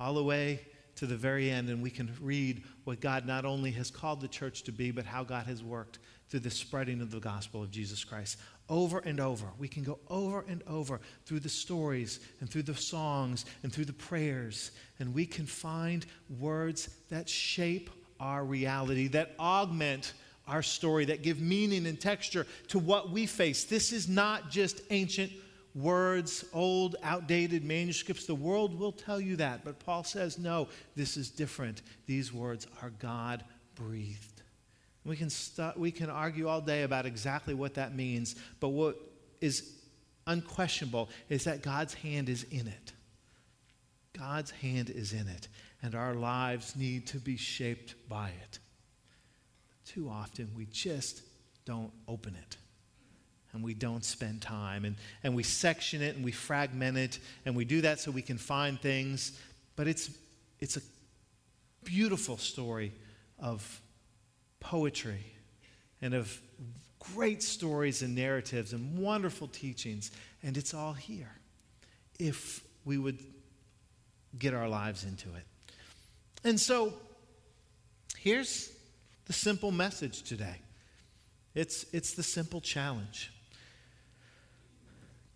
all 0.00 0.14
the 0.14 0.24
way 0.24 0.60
to 0.98 1.06
the 1.06 1.16
very 1.16 1.50
end, 1.50 1.68
and 1.68 1.82
we 1.82 1.90
can 1.90 2.10
read 2.20 2.64
what 2.84 3.00
God 3.00 3.24
not 3.24 3.44
only 3.44 3.70
has 3.72 3.90
called 3.90 4.20
the 4.20 4.28
church 4.28 4.64
to 4.64 4.72
be, 4.72 4.90
but 4.90 5.04
how 5.04 5.22
God 5.22 5.46
has 5.46 5.62
worked 5.62 6.00
through 6.28 6.40
the 6.40 6.50
spreading 6.50 7.00
of 7.00 7.10
the 7.10 7.20
gospel 7.20 7.62
of 7.62 7.70
Jesus 7.70 8.02
Christ. 8.04 8.38
Over 8.68 8.98
and 8.98 9.20
over. 9.20 9.46
We 9.58 9.68
can 9.68 9.84
go 9.84 9.98
over 10.10 10.44
and 10.48 10.62
over 10.66 11.00
through 11.24 11.40
the 11.40 11.48
stories 11.48 12.20
and 12.40 12.50
through 12.50 12.64
the 12.64 12.74
songs 12.74 13.44
and 13.62 13.72
through 13.72 13.86
the 13.86 13.92
prayers, 13.92 14.72
and 14.98 15.14
we 15.14 15.24
can 15.24 15.46
find 15.46 16.04
words 16.38 16.88
that 17.10 17.28
shape 17.28 17.90
our 18.18 18.44
reality, 18.44 19.06
that 19.08 19.34
augment 19.38 20.12
our 20.48 20.62
story, 20.62 21.04
that 21.04 21.22
give 21.22 21.40
meaning 21.40 21.86
and 21.86 22.00
texture 22.00 22.46
to 22.68 22.78
what 22.78 23.10
we 23.10 23.26
face. 23.26 23.64
This 23.64 23.92
is 23.92 24.08
not 24.08 24.50
just 24.50 24.80
ancient 24.90 25.30
words, 25.78 26.44
old, 26.52 26.96
outdated 27.02 27.64
manuscripts. 27.64 28.26
The 28.26 28.34
world 28.34 28.78
will 28.78 28.92
tell 28.92 29.20
you 29.20 29.36
that. 29.36 29.64
But 29.64 29.78
Paul 29.78 30.04
says, 30.04 30.38
no, 30.38 30.68
this 30.96 31.16
is 31.16 31.30
different. 31.30 31.82
These 32.06 32.32
words 32.32 32.66
are 32.82 32.90
God 32.90 33.44
breathed. 33.74 34.42
We 35.04 35.16
can, 35.16 35.30
st- 35.30 35.78
we 35.78 35.90
can 35.90 36.10
argue 36.10 36.48
all 36.48 36.60
day 36.60 36.82
about 36.82 37.06
exactly 37.06 37.54
what 37.54 37.74
that 37.74 37.94
means, 37.94 38.36
but 38.60 38.70
what 38.70 38.96
is 39.40 39.76
unquestionable 40.26 41.08
is 41.28 41.44
that 41.44 41.62
God's 41.62 41.94
hand 41.94 42.28
is 42.28 42.42
in 42.44 42.66
it. 42.66 42.92
God's 44.18 44.50
hand 44.50 44.90
is 44.90 45.12
in 45.12 45.28
it, 45.28 45.48
and 45.82 45.94
our 45.94 46.14
lives 46.14 46.74
need 46.76 47.06
to 47.08 47.18
be 47.18 47.36
shaped 47.36 47.94
by 48.08 48.30
it. 48.42 48.58
Too 49.86 50.10
often, 50.10 50.50
we 50.54 50.66
just 50.66 51.22
don't 51.64 51.92
open 52.08 52.34
it 52.34 52.56
and 53.52 53.62
we 53.62 53.74
don't 53.74 54.04
spend 54.04 54.42
time. 54.42 54.84
And, 54.84 54.96
and 55.22 55.34
we 55.34 55.42
section 55.42 56.02
it 56.02 56.16
and 56.16 56.24
we 56.24 56.32
fragment 56.32 56.96
it, 56.96 57.18
and 57.44 57.56
we 57.56 57.64
do 57.64 57.80
that 57.82 58.00
so 58.00 58.10
we 58.10 58.22
can 58.22 58.38
find 58.38 58.80
things. 58.80 59.38
But 59.76 59.88
it's, 59.88 60.10
it's 60.60 60.76
a 60.76 60.82
beautiful 61.84 62.36
story 62.36 62.92
of 63.38 63.80
poetry 64.60 65.24
and 66.02 66.14
of 66.14 66.40
great 67.14 67.42
stories 67.42 68.02
and 68.02 68.14
narratives 68.14 68.72
and 68.72 68.98
wonderful 68.98 69.48
teachings. 69.48 70.10
And 70.42 70.56
it's 70.56 70.74
all 70.74 70.92
here 70.92 71.30
if 72.18 72.64
we 72.84 72.98
would 72.98 73.18
get 74.38 74.54
our 74.54 74.68
lives 74.68 75.04
into 75.04 75.28
it. 75.34 75.44
And 76.44 76.60
so 76.60 76.92
here's 78.16 78.72
the 79.26 79.32
simple 79.32 79.70
message 79.70 80.22
today. 80.22 80.56
It's, 81.54 81.84
it's 81.92 82.12
the 82.12 82.22
simple 82.22 82.60
challenge. 82.60 83.32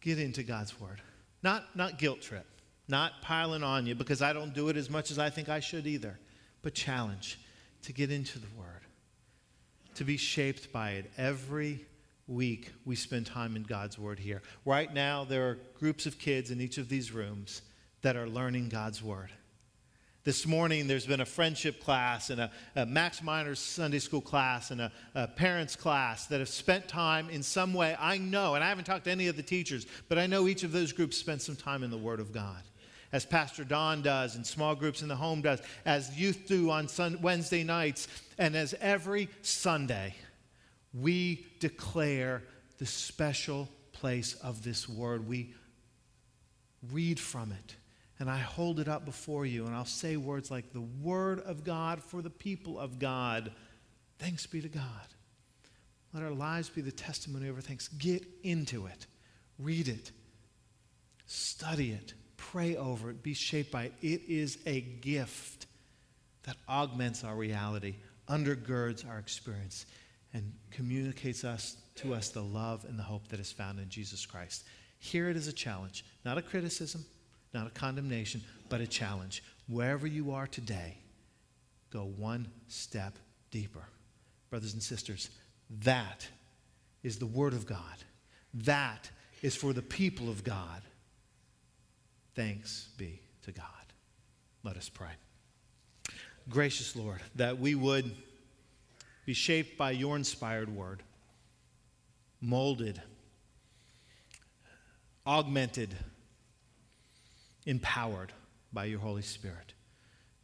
Get 0.03 0.19
into 0.19 0.43
God's 0.43 0.79
Word. 0.81 1.01
Not, 1.43 1.75
not 1.75 1.99
guilt 1.99 2.21
trip, 2.21 2.47
not 2.89 3.23
piling 3.23 3.63
on 3.63 3.87
you 3.87 3.95
because 3.95 4.21
I 4.21 4.33
don't 4.33 4.53
do 4.53 4.69
it 4.69 4.77
as 4.77 4.91
much 4.91 5.11
as 5.11 5.19
I 5.19 5.31
think 5.31 5.49
I 5.49 5.61
should 5.61 5.87
either, 5.87 6.19
but 6.63 6.75
challenge 6.75 7.39
to 7.83 7.93
get 7.93 8.11
into 8.11 8.39
the 8.39 8.47
Word, 8.59 8.83
to 9.95 10.05
be 10.05 10.17
shaped 10.17 10.73
by 10.73 10.91
it. 10.93 11.11
Every 11.17 11.85
week 12.27 12.73
we 12.85 12.97
spend 12.97 13.27
time 13.27 13.57
in 13.57 13.63
God's 13.63 13.99
Word 13.99 14.19
here. 14.19 14.43
Right 14.65 14.93
now, 14.93 15.25
there 15.25 15.49
are 15.49 15.59
groups 15.79 16.07
of 16.07 16.19
kids 16.19 16.51
in 16.51 16.61
each 16.61 16.79
of 16.79 16.89
these 16.89 17.13
rooms 17.13 17.63
that 18.03 18.17
are 18.17 18.29
learning 18.29 18.69
God's 18.69 19.03
Word. 19.03 19.31
This 20.25 20.47
morning, 20.47 20.87
there's 20.87 21.05
been 21.05 21.21
a 21.21 21.27
friendship 21.27 21.83
class 21.83 22.31
and 22.31 22.43
a, 22.43 22.51
a 22.77 22.87
Max 22.87 23.25
Miner's 23.25 23.59
Sunday 23.59 23.99
school 23.99 24.21
class 24.21 24.71
and 24.71 24.81
a, 24.81 24.93
a, 25.17 25.27
parents' 25.27 25.75
class 25.75 26.27
that 26.27 26.39
have 26.39 26.49
spent 26.49 26.87
time 26.87 27.29
in 27.29 27.43
some 27.43 27.75
way. 27.75 27.97
I 27.99 28.19
know, 28.19 28.55
and 28.55 28.63
I 28.63 28.69
haven't 28.69 28.85
talked 28.85 29.07
to 29.07 29.11
any 29.11 29.27
of 29.27 29.35
the 29.35 29.43
teachers, 29.43 29.85
but 30.09 30.19
I 30.19 30.29
know 30.29 30.47
each 30.47 30.63
of 30.63 30.71
those 30.71 30.93
groups 30.93 31.17
spent 31.17 31.43
some 31.43 31.57
time 31.57 31.83
in 31.83 31.91
the 31.91 31.99
Word 31.99 32.21
of 32.21 32.33
God. 32.33 32.63
As 33.11 33.27
Pastor 33.27 33.65
Don 33.65 34.01
does, 34.01 34.37
and 34.37 34.47
small 34.47 34.77
groups 34.77 35.03
in 35.03 35.09
the 35.09 35.17
home 35.17 35.43
does, 35.43 35.61
as 35.85 36.17
youth 36.17 36.45
do 36.47 36.71
on 36.71 36.87
Wednesday 37.21 37.65
nights, 37.65 38.07
and 38.39 38.55
as 38.55 38.77
every 38.81 39.29
Sunday, 39.43 40.15
we 40.95 41.47
declare 41.59 42.45
the 42.79 42.87
special 42.87 43.69
place 43.91 44.35
of 44.35 44.63
this 44.63 44.89
Word. 44.89 45.27
We 45.27 45.53
read 46.93 47.19
from 47.19 47.51
it 47.51 47.75
and 48.23 48.31
I 48.31 48.39
hold 48.39 48.79
it 48.79 48.87
up 48.87 49.05
before 49.05 49.45
you, 49.45 49.67
and 49.67 49.75
I'll 49.75 49.85
say 49.85 50.17
words 50.17 50.49
like 50.49 50.73
the 50.73 50.81
Word 50.81 51.41
of 51.41 51.65
God 51.65 52.01
for 52.01 52.23
the 52.23 52.31
people 52.31 52.79
of 52.79 53.01
God. 53.01 53.51
Thanks 54.21 54.47
be 54.47 54.61
to 54.61 54.69
God. 54.69 54.85
Let 56.15 56.23
our 56.23 56.31
lives 56.31 56.69
be 56.69 56.83
the 56.83 56.93
testimony 56.93 57.49
of 57.49 57.57
our 57.57 57.61
thanks. 57.61 57.89
Get 57.89 58.25
into 58.45 58.87
it, 58.87 59.09
read 59.59 59.89
it, 59.89 60.13
study 61.27 61.91
it, 61.91 62.15
pray 62.37 62.77
over 62.77 63.11
it, 63.11 63.25
be 63.25 63.35
shaped 63.35 63.73
by 63.73 63.87
it. 63.87 63.95
It 64.03 64.21
is 64.29 64.57
a 64.67 64.83
gift 64.83 65.67
that 66.45 66.55
augments 66.69 67.25
our 67.25 67.35
reality, 67.35 67.97
undergirds 68.29 69.05
our 69.05 69.19
experience, 69.19 69.87
and 70.33 70.53
communicates 70.71 71.43
us 71.43 71.77
to 71.97 72.15
us 72.15 72.29
the 72.29 72.41
love 72.41 72.85
and 72.85 72.97
the 72.97 73.03
hope 73.03 73.27
that 73.31 73.41
is 73.41 73.51
found 73.51 73.81
in 73.81 73.89
Jesus 73.89 74.25
Christ. 74.25 74.63
Here 75.01 75.29
it 75.29 75.37
is 75.37 75.49
a 75.49 75.53
challenge, 75.53 76.05
not 76.25 76.39
a 76.39 76.43
criticism 76.43 77.05
not 77.55 77.67
a 77.67 77.71
condemnation, 77.71 78.43
but 78.69 78.81
a 78.81 78.87
challenge. 78.87 79.43
Wherever 79.69 80.07
you 80.07 80.33
are 80.33 80.47
today, 80.47 80.99
go 81.91 82.05
one 82.05 82.49
step 82.69 83.19
deeper. 83.51 83.85
Brothers 84.51 84.73
and 84.73 84.83
sisters, 84.83 85.31
that 85.81 86.27
is 87.03 87.19
the 87.19 87.27
Word 87.27 87.53
of 87.53 87.67
God. 87.67 87.79
That 88.55 89.11
is 89.43 89.57
for 89.57 89.73
the 89.73 89.83
people 89.83 90.29
of 90.29 90.45
God. 90.45 90.83
Thanks 92.35 92.89
be 92.97 93.21
to 93.43 93.53
God. 93.53 93.65
Let 94.63 94.77
us 94.77 94.89
pray. 94.89 95.11
Gracious 96.49 96.97
Lord, 96.97 97.21
that 97.37 97.59
we 97.59 97.75
would 97.75 98.11
be 99.25 99.35
shaped 99.35 99.79
by 99.79 99.93
your 99.93 100.17
inspired 100.17 100.75
word, 100.75 101.03
molded, 102.41 103.01
augmented, 105.27 105.95
empowered 107.67 108.33
by 108.73 108.85
your 108.87 109.01
Holy 109.01 109.23
Spirit. 109.23 109.75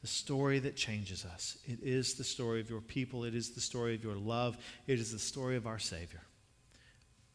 The 0.01 0.07
story 0.07 0.61
that 0.61 0.77
changes 0.77 1.25
us. 1.25 1.59
It 1.65 1.81
is 1.83 2.15
the 2.15 2.25
story 2.25 2.61
of 2.61 2.71
your 2.71 2.81
people. 2.81 3.25
It 3.25 3.35
is 3.35 3.51
the 3.51 3.61
story 3.61 3.95
of 3.95 4.05
your 4.05 4.15
love. 4.15 4.57
It 4.87 5.01
is 5.01 5.13
the 5.13 5.19
story 5.19 5.57
of 5.57 5.67
our 5.67 5.79
Savior. 5.79 6.23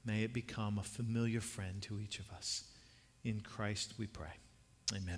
May 0.05 0.23
it 0.23 0.33
become 0.33 0.77
a 0.77 0.83
familiar 0.83 1.41
friend 1.41 1.81
to 1.83 1.99
each 1.99 2.19
of 2.19 2.29
us. 2.31 2.63
In 3.23 3.41
Christ 3.41 3.93
we 3.97 4.07
pray. 4.07 4.33
Amen. 4.91 5.11